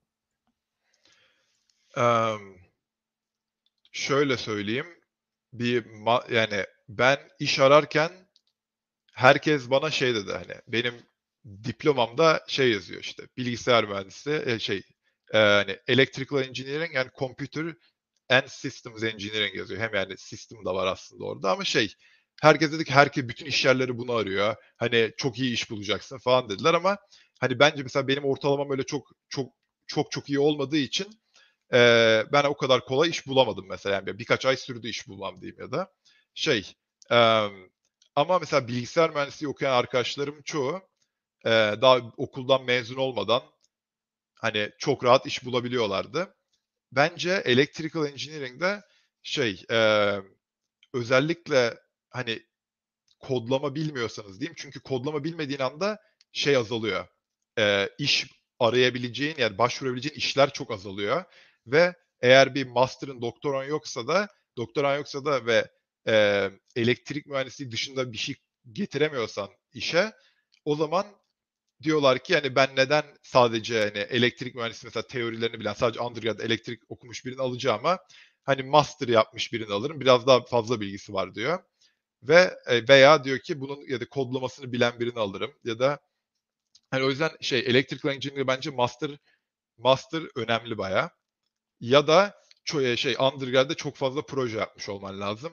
[1.97, 2.39] Em,
[3.93, 4.87] şöyle söyleyeyim.
[5.53, 5.85] Bir
[6.31, 8.13] yani ben iş ararken
[9.13, 10.95] herkes bana şey dedi hani benim
[11.65, 14.83] diplomamda şey yazıyor işte bilgisayar mühendisi e, şey
[15.33, 17.75] e, hani electrical engineering and computer
[18.31, 19.81] and systems engineering yazıyor.
[19.81, 21.93] Hem yani system da var aslında orada ama şey
[22.43, 24.57] herkes dedi ki herkes bütün iş yerleri bunu arıyor.
[24.77, 26.99] Hani çok iyi iş bulacaksın falan dediler ama
[27.41, 29.53] hani bence mesela benim ortalamam öyle çok çok
[29.87, 31.07] çok çok iyi olmadığı için
[31.75, 31.79] e,
[32.33, 33.95] ben o kadar kolay iş bulamadım mesela.
[33.95, 35.89] Yani birkaç ay sürdü iş bulmam diyeyim ya da
[36.35, 36.73] şey
[37.11, 37.17] e,
[38.17, 40.83] ama mesela bilgisayar mühendisliği okuyan arkadaşlarım çoğu
[41.45, 43.43] e, daha okuldan mezun olmadan
[44.35, 46.35] hani çok rahat iş bulabiliyorlardı.
[46.93, 48.83] Bence electrical engineering'de
[49.23, 50.11] şey e,
[50.93, 51.79] özellikle
[52.11, 52.43] hani
[53.19, 54.55] kodlama bilmiyorsanız diyeyim.
[54.59, 55.99] Çünkü kodlama bilmediğin anda
[56.33, 57.07] şey azalıyor.
[57.59, 58.27] E, iş
[58.59, 61.25] arayabileceğin yani başvurabileceğin işler çok azalıyor.
[61.67, 65.71] Ve eğer bir master'ın doktoran yoksa da doktoran yoksa da ve
[66.09, 68.35] e, elektrik mühendisliği dışında bir şey
[68.73, 70.13] getiremiyorsan işe
[70.65, 71.07] o zaman
[71.85, 76.81] diyorlar ki yani ben neden sadece hani elektrik mühendisliği mesela teorilerini bilen sadece undergrad elektrik
[76.91, 77.99] okumuş birini alacağıma
[78.45, 81.59] hani master yapmış birini alırım biraz daha fazla bilgisi var diyor.
[82.23, 86.01] Ve e, veya diyor ki bunun ya da kodlamasını bilen birini alırım ya da
[86.91, 89.11] hani o yüzden şey electrical engineering bence master
[89.79, 91.11] master önemli baya.
[91.81, 92.35] Ya da
[92.67, 95.53] ço- şey undergrad'da çok fazla proje yapmış olman lazım.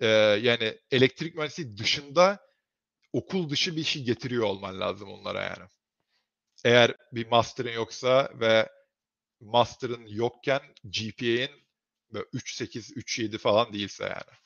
[0.00, 0.08] Ee,
[0.42, 2.40] yani elektrik mühendisliği dışında
[3.12, 5.68] okul dışı bir şey getiriyor olman lazım onlara yani.
[6.64, 8.68] Eğer bir master'ın yoksa ve
[9.40, 11.50] master'ın yokken GPA'in
[12.12, 14.38] 3.8, 3.7 falan değilse yani.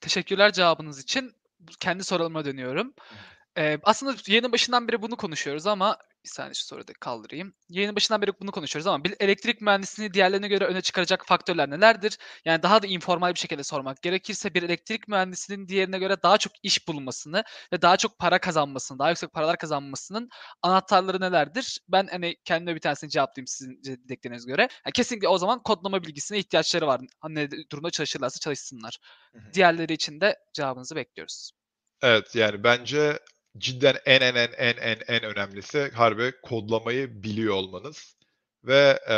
[0.00, 1.34] Teşekkürler cevabınız için.
[1.80, 2.94] Kendi sorularıma dönüyorum.
[3.58, 7.54] Ee, aslında yayının başından beri bunu konuşuyoruz ama bir saniye şu soruyu da kaldırayım.
[7.68, 12.18] Yayının başından beri bunu konuşuyoruz ama bir elektrik mühendisliğini diğerlerine göre öne çıkaracak faktörler nelerdir?
[12.44, 16.52] Yani daha da informal bir şekilde sormak gerekirse bir elektrik mühendisinin diğerine göre daha çok
[16.62, 20.28] iş bulunmasını ve daha çok para kazanmasını, daha yüksek paralar kazanmasının
[20.62, 21.78] anahtarları nelerdir?
[21.88, 24.62] Ben hani kendime bir tanesini cevaplayayım sizin dediklerinize göre.
[24.62, 27.00] Yani kesinlikle o zaman kodlama bilgisine ihtiyaçları var.
[27.20, 28.98] Hani durumda çalışırlarsa çalışsınlar.
[29.54, 31.50] Diğerleri için de cevabınızı bekliyoruz.
[32.02, 33.18] Evet yani bence
[33.58, 38.16] cidden en en en en en en önemlisi harbi kodlamayı biliyor olmanız
[38.64, 39.16] ve e,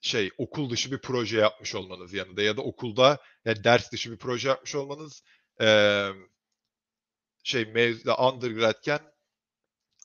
[0.00, 4.18] şey okul dışı bir proje yapmış olmanız yanında ya da okulda yani ders dışı bir
[4.18, 5.22] proje yapmış olmanız
[5.60, 6.08] e,
[7.44, 9.00] şey mevzuda undergradken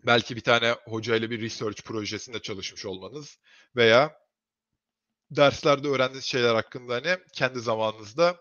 [0.05, 3.39] belki bir tane hocayla bir research projesinde çalışmış olmanız
[3.75, 4.23] veya
[5.31, 8.37] derslerde öğrendiğiniz şeyler hakkında hani kendi zamanınızda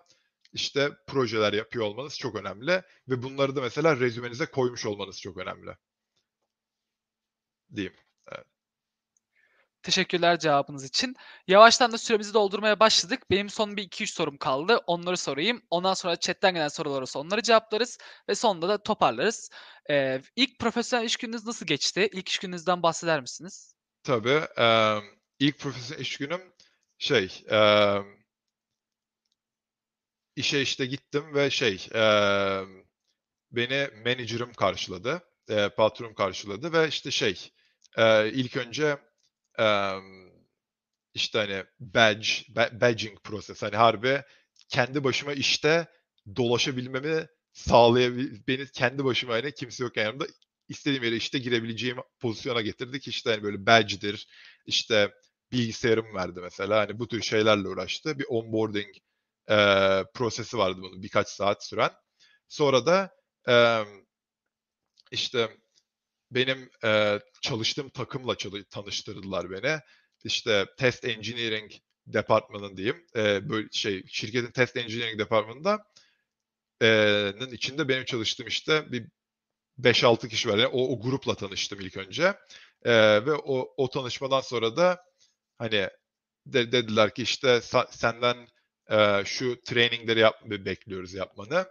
[0.53, 5.77] işte projeler yapıyor olmanız çok önemli ve bunları da mesela rezümenize koymuş olmanız çok önemli.
[7.75, 7.95] Diyeyim.
[8.33, 8.47] Evet.
[9.83, 11.17] Teşekkürler cevabınız için.
[11.47, 13.23] Yavaştan da süremizi doldurmaya başladık.
[13.31, 14.81] Benim son bir 2-3 sorum kaldı.
[14.87, 15.63] Onları sorayım.
[15.71, 17.99] Ondan sonra chatten gelen sorular olursa onları cevaplarız.
[18.29, 19.51] Ve sonunda da toparlarız.
[19.91, 22.09] Ee, ilk profesyonel iş gününüz nasıl geçti?
[22.13, 23.75] İlk iş gününüzden bahseder misiniz?
[24.03, 24.41] Tabii.
[24.59, 24.99] E,
[25.39, 26.53] ilk profesyonel iş günüm
[26.99, 27.59] şey e,
[30.37, 32.03] işe işte gittim ve şey e,
[33.53, 35.23] beni manager'ım karşıladı.
[35.49, 37.51] E, patronum karşıladı ve işte şey
[37.99, 38.99] e, ilk önce
[39.59, 39.67] e,
[41.15, 42.29] işte hani badge,
[42.81, 44.23] badging prosesi hani harbi
[44.69, 45.87] kendi başıma işte
[46.37, 50.27] dolaşabilmemi sağlayabil beni kendi başıma hani kimse yok yanımda
[50.69, 53.09] istediğim yere işte girebileceğim pozisyona getirdik.
[53.09, 54.29] İşte hani böyle badge'dir,
[54.67, 55.13] işte
[55.53, 56.81] bilgisayarım verdi mesela.
[56.81, 58.19] Hani bu tür şeylerle uğraştı.
[58.19, 58.95] Bir onboarding
[59.53, 59.57] e,
[60.15, 61.91] prosesi vardı bunun birkaç saat süren.
[62.49, 63.11] Sonra da
[63.49, 63.85] e,
[65.11, 65.49] işte
[66.31, 69.81] benim e, çalıştığım takımla çalı- tanıştırdılar beni.
[70.25, 71.73] İşte test engineering
[72.07, 73.07] departmanın diyeyim.
[73.17, 75.85] E, böyle şey şirketin test engineering departmanında
[76.81, 79.07] e'nin içinde benim çalıştığım işte bir
[79.79, 80.59] 5-6 kişi var.
[80.59, 82.35] Yani o, o grupla tanıştım ilk önce.
[82.85, 82.93] E,
[83.27, 85.05] ve o, o tanışmadan sonra da
[85.59, 85.89] hani
[86.47, 88.49] de, dediler ki işte senden
[89.25, 91.67] şu trainingleri yap bekliyoruz yapmanı.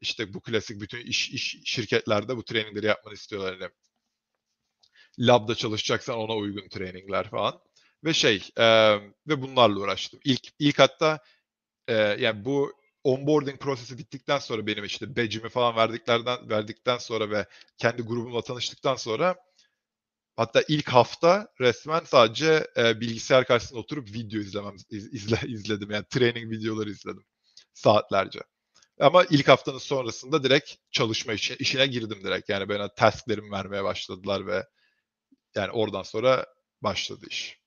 [0.00, 3.56] İşte bu klasik bütün iş, iş şirketlerde bu trainingleri yapmanı istiyorlar.
[3.60, 3.72] Yani
[5.18, 7.60] labda çalışacaksan ona uygun trainingler falan.
[8.04, 8.64] Ve şey e,
[9.28, 10.20] ve bunlarla uğraştım.
[10.24, 11.18] İlk ilk hatta
[11.88, 12.72] e, yani bu
[13.04, 17.46] onboarding prosesi bittikten sonra benim işte badge'imi falan verdiklerden verdikten sonra ve
[17.78, 19.36] kendi grubumla tanıştıktan sonra
[20.36, 26.52] hatta ilk hafta resmen sadece e, bilgisayar karşısında oturup video izlemem izle, izledim yani training
[26.52, 27.24] videoları izledim
[27.74, 28.40] saatlerce.
[29.00, 32.48] Ama ilk haftanın sonrasında direkt çalışma işine, işine girdim direkt.
[32.48, 34.66] Yani bana tasklerimi vermeye başladılar ve
[35.54, 36.46] yani oradan sonra
[36.82, 37.62] başladı iş.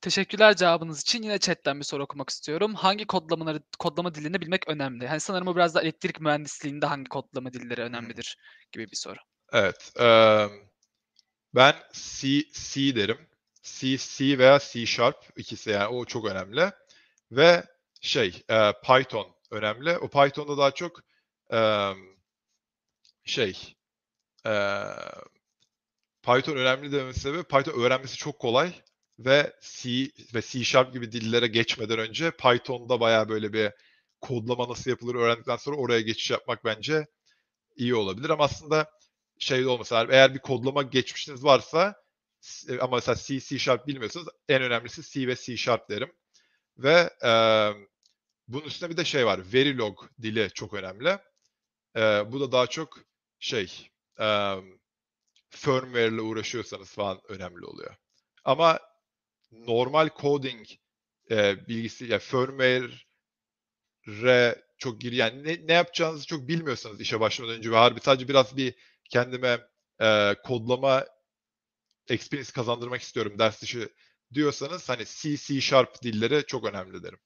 [0.00, 1.22] Teşekkürler cevabınız için.
[1.22, 2.74] Yine chatten bir soru okumak istiyorum.
[2.74, 5.08] Hangi kodlamaları kodlama dilini bilmek önemli?
[5.08, 8.36] Hani sanırım o biraz da elektrik mühendisliğinde hangi kodlama dilleri önemlidir
[8.72, 9.18] gibi bir soru.
[9.54, 9.92] Evet.
[10.00, 10.50] eee,
[11.54, 13.18] ben C, C derim.
[13.62, 16.72] C, C veya C Sharp ikisi yani o çok önemli.
[17.32, 17.64] Ve
[18.02, 19.98] şey eee, Python önemli.
[19.98, 21.00] O Python'da daha çok
[21.52, 21.94] eee,
[23.24, 23.58] şey
[24.46, 24.86] eee,
[26.22, 28.72] Python önemli dememin sebebi Python öğrenmesi çok kolay
[29.18, 29.90] ve C
[30.34, 33.72] ve C Sharp gibi dillere geçmeden önce Python'da bayağı böyle bir
[34.20, 37.06] kodlama nasıl yapılır öğrendikten sonra oraya geçiş yapmak bence
[37.76, 38.30] iyi olabilir.
[38.30, 38.90] Ama aslında
[39.38, 41.94] şey olmasa eğer bir kodlama geçmişiniz varsa
[42.40, 46.12] s- ama mesela C, C Sharp bilmiyorsanız en önemlisi C ve C Sharp derim.
[46.78, 47.74] Ve eee,
[48.48, 49.40] bunun üstüne bir de şey var.
[49.54, 51.18] Verilog dili çok önemli.
[51.96, 53.00] Eee, bu da daha çok
[53.40, 53.88] şey
[54.20, 54.56] eee
[55.50, 57.96] firmware ile uğraşıyorsanız falan önemli oluyor.
[58.44, 58.80] Ama
[59.52, 60.66] normal coding
[61.30, 62.94] e, bilgisi ya firmware'e
[64.78, 68.56] çok gir yani ne, ne yapacağınızı çok bilmiyorsanız işe başlamadan önce ve harbi sadece biraz
[68.56, 68.74] bir
[69.14, 69.60] kendime
[70.00, 71.04] e, kodlama
[72.08, 73.88] experience kazandırmak istiyorum ders dışı
[74.34, 77.18] diyorsanız hani C, C Sharp dilleri çok önemli derim.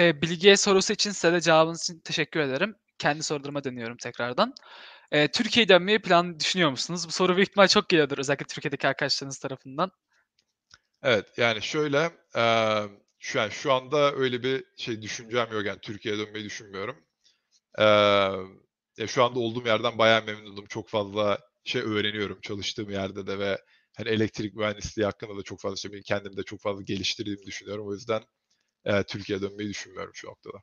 [0.00, 2.74] Ee, Bilgiye sorusu için size de cevabınız için teşekkür ederim.
[2.98, 4.54] Kendi sorularıma dönüyorum tekrardan.
[5.12, 7.08] Ee, Türkiye'ye dönmeyi plan düşünüyor musunuz?
[7.08, 9.90] Bu soru büyük ihtimal çok geliyordur özellikle Türkiye'deki arkadaşlarınız tarafından.
[11.02, 12.82] Evet yani şöyle eee,
[13.18, 16.96] şu yani şu anda öyle bir şey düşüncem yok yani Türkiye'ye dönmeyi düşünmüyorum.
[17.78, 18.30] Eee,
[18.98, 20.66] ya şu anda olduğum yerden bayağı memnunum.
[20.66, 23.58] Çok fazla şey öğreniyorum çalıştığım yerde de ve
[23.96, 27.88] hani elektrik mühendisliği hakkında da çok fazla şey benim kendimi de çok fazla geliştirdiğimi düşünüyorum.
[27.88, 28.22] O yüzden
[28.86, 30.58] eee, Türkiye'ye dönmeyi düşünmüyorum şu noktada.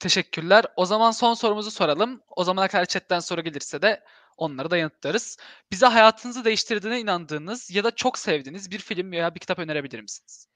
[0.00, 0.64] Teşekkürler.
[0.76, 2.22] O zaman son sorumuzu soralım.
[2.28, 4.04] O zamana kadar chatten soru gelirse de
[4.36, 5.36] onları da yanıtlarız.
[5.72, 10.46] Bize hayatınızı değiştirdiğine inandığınız ya da çok sevdiğiniz bir film veya bir kitap önerebilir misiniz?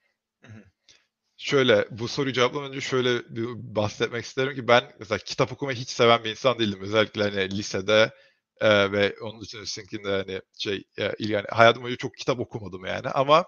[1.37, 5.89] Şöyle bu soruyu cevaplamadan önce şöyle bir bahsetmek isterim ki ben mesela kitap okumayı hiç
[5.89, 6.81] seven bir insan değildim.
[6.81, 8.13] Özellikle hani lisede
[8.61, 13.09] e, ve onun için üstünkinde hani şey e, yani hayatım boyunca çok kitap okumadım yani
[13.09, 13.45] ama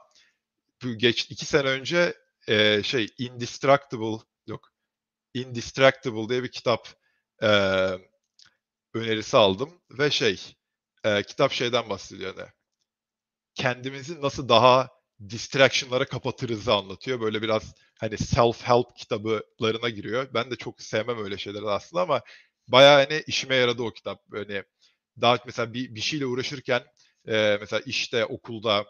[0.84, 2.16] bu geç iki sene önce
[2.48, 4.18] e, şey Indestructible
[4.48, 4.70] yok
[5.34, 6.90] Indistractable diye bir kitap
[7.44, 7.48] e,
[8.94, 10.56] önerisi aldım ve şey
[11.04, 12.50] e, kitap şeyden bahsediyor hani
[13.56, 14.90] kendimizi nasıl daha
[15.30, 17.22] distraction'lara kapatırızı anlatıyor.
[17.22, 20.34] Böyle biraz hani self-help kitabılarına giriyor.
[20.34, 22.22] Ben de çok sevmem öyle şeyleri aslında ama
[22.68, 24.22] bayağı hani işime yaradı o kitap.
[24.34, 24.64] Hani
[25.22, 26.84] daha mesela bir, bir şeyle uğraşırken
[27.28, 28.86] e, mesela işte okulda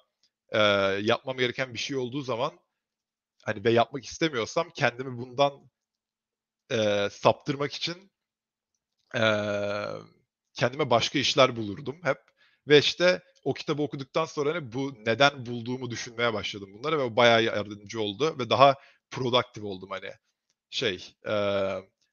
[0.50, 0.60] e,
[1.02, 2.60] yapmam gereken bir şey olduğu zaman
[3.46, 5.70] hani ve yapmak istemiyorsam kendimi bundan
[6.72, 8.12] e, saptırmak için
[9.16, 9.22] e,
[10.54, 12.18] kendime başka işler bulurdum hep.
[12.68, 17.16] Ve işte o kitabı okuduktan sonra hani bu neden bulduğumu düşünmeye başladım bunları ve o
[17.16, 18.76] bayağı yardımcı oldu ve daha
[19.12, 20.12] productive oldum hani.
[20.70, 21.34] Şey e,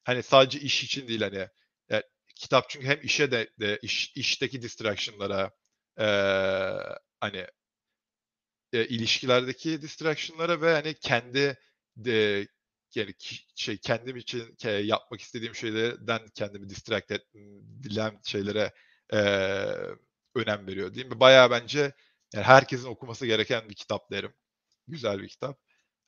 [0.03, 1.47] hani sadece iş için değil hani
[1.91, 2.03] e,
[2.35, 5.51] kitap çünkü hem işe de, de iş, işteki distraction'lara
[5.99, 6.05] e,
[7.19, 7.47] hani
[8.73, 11.57] e, ilişkilerdeki distraction'lara ve hani kendi
[11.97, 12.47] de
[12.95, 13.13] yani
[13.55, 18.73] şey kendim için ke- yapmak istediğim şeylerden kendimi distract edilen şeylere
[19.13, 19.19] e,
[20.35, 21.19] önem veriyor değil mi?
[21.19, 21.93] Bayağı bence
[22.33, 24.33] yani herkesin okuması gereken bir kitap derim.
[24.87, 25.59] Güzel bir kitap.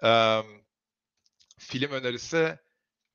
[0.04, 0.44] Eee,
[1.60, 2.60] film önerisi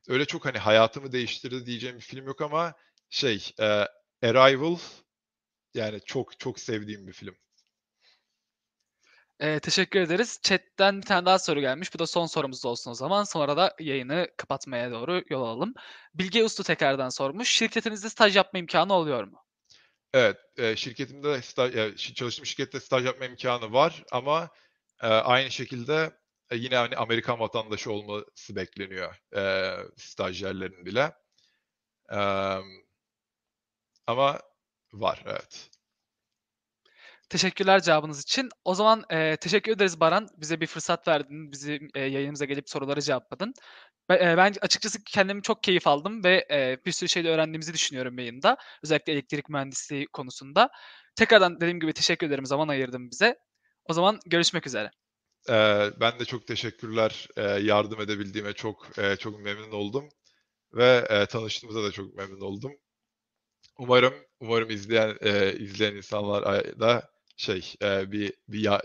[0.09, 2.75] öyle çok hani hayatımı değiştirdi diyeceğim bir film yok ama
[3.11, 3.87] şey e,
[4.23, 4.79] Arrival
[5.75, 7.37] yani çok çok sevdiğim bir film.
[9.41, 10.41] Ee, teşekkür ederiz.
[10.43, 11.95] Chat'ten bir tane daha soru gelmiş.
[11.95, 13.25] Bu da son sorumuz olsun o zaman.
[13.25, 15.75] Sonra da yayını kapatmaya doğru yol alalım.
[16.15, 17.49] Bilge Uslu tekrardan sormuş.
[17.49, 19.45] Şirketinizde staj yapma imkanı oluyor mu?
[20.15, 24.51] Evet, e, şirketimde staj, ya, şi- çalıştığım şirkette staj yapma imkanı var ama
[25.03, 26.13] e, aynı şekilde
[26.51, 29.15] e, yine hani Amerikan vatandaşı olması bekleniyor
[29.97, 31.13] stajyerlerin bile.
[34.07, 34.41] Ama
[34.93, 35.71] var, evet.
[37.29, 38.49] Teşekkürler cevabınız için.
[38.65, 40.29] O zaman e, teşekkür ederiz Baran.
[40.37, 41.53] Bize bir fırsat verdin.
[41.53, 43.55] Bizi e, yayınımıza gelip soruları cevapladın.
[44.09, 46.47] Ben, açıkçası kendimi çok keyif aldım ve
[46.87, 48.57] bir sürü şey de öğrendiğimizi düşünüyorum yayında.
[48.85, 50.71] Özellikle elektrik mühendisliği konusunda.
[51.17, 52.47] Tekrardan dediğim gibi teşekkür ederim.
[52.47, 53.39] Zaman ayırdın bize.
[53.85, 54.91] O zaman görüşmek üzere.
[56.01, 57.29] Ben de çok teşekkürler.
[57.63, 58.89] Yardım edebildiğime çok
[59.19, 60.09] çok memnun oldum
[60.75, 62.73] ve e, tanıştığımıza da çok memnun oldum.
[63.79, 65.17] Umarım umarım izleyen
[65.59, 66.45] izleyen insanlar
[66.81, 68.83] da şey bir bir ya-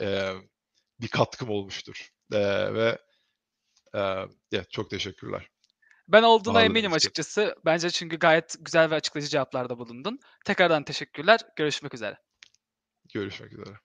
[1.01, 2.09] bir katkım olmuştur.
[2.31, 2.97] Ve
[4.51, 5.49] Ya, çok teşekkürler.
[6.07, 7.55] Ben olduğuna Ağırladığınız eminim açıkçası.
[7.65, 10.19] Bence çünkü gayet güzel ve açıklayıcı cevaplarda bulundun.
[10.45, 11.39] Tekrardan teşekkürler.
[11.55, 12.17] Görüşmek üzere.
[13.13, 13.75] Görüşmek üzere.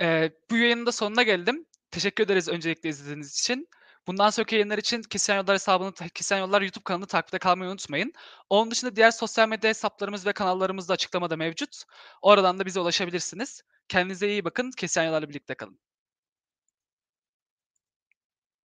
[0.00, 1.66] Eee, bu yayının da sonuna geldim.
[1.90, 3.68] Teşekkür ederiz öncelikle izlediğiniz için.
[4.06, 8.12] Bundan sonraki yayınlar için Kesiyen Yollar hesabını, ta Kesiyen Yollar YouTube kanalını takipte kalmayı unutmayın.
[8.50, 11.82] Onun dışında diğer sosyal medya hesaplarımız ve kanallarımız da açıklamada mevcut.
[12.22, 13.62] Oradan da bize ulaşabilirsiniz.
[13.88, 14.70] Kendinize iyi bakın.
[14.70, 15.78] Kesiyen Yollar'la birlikte kalın.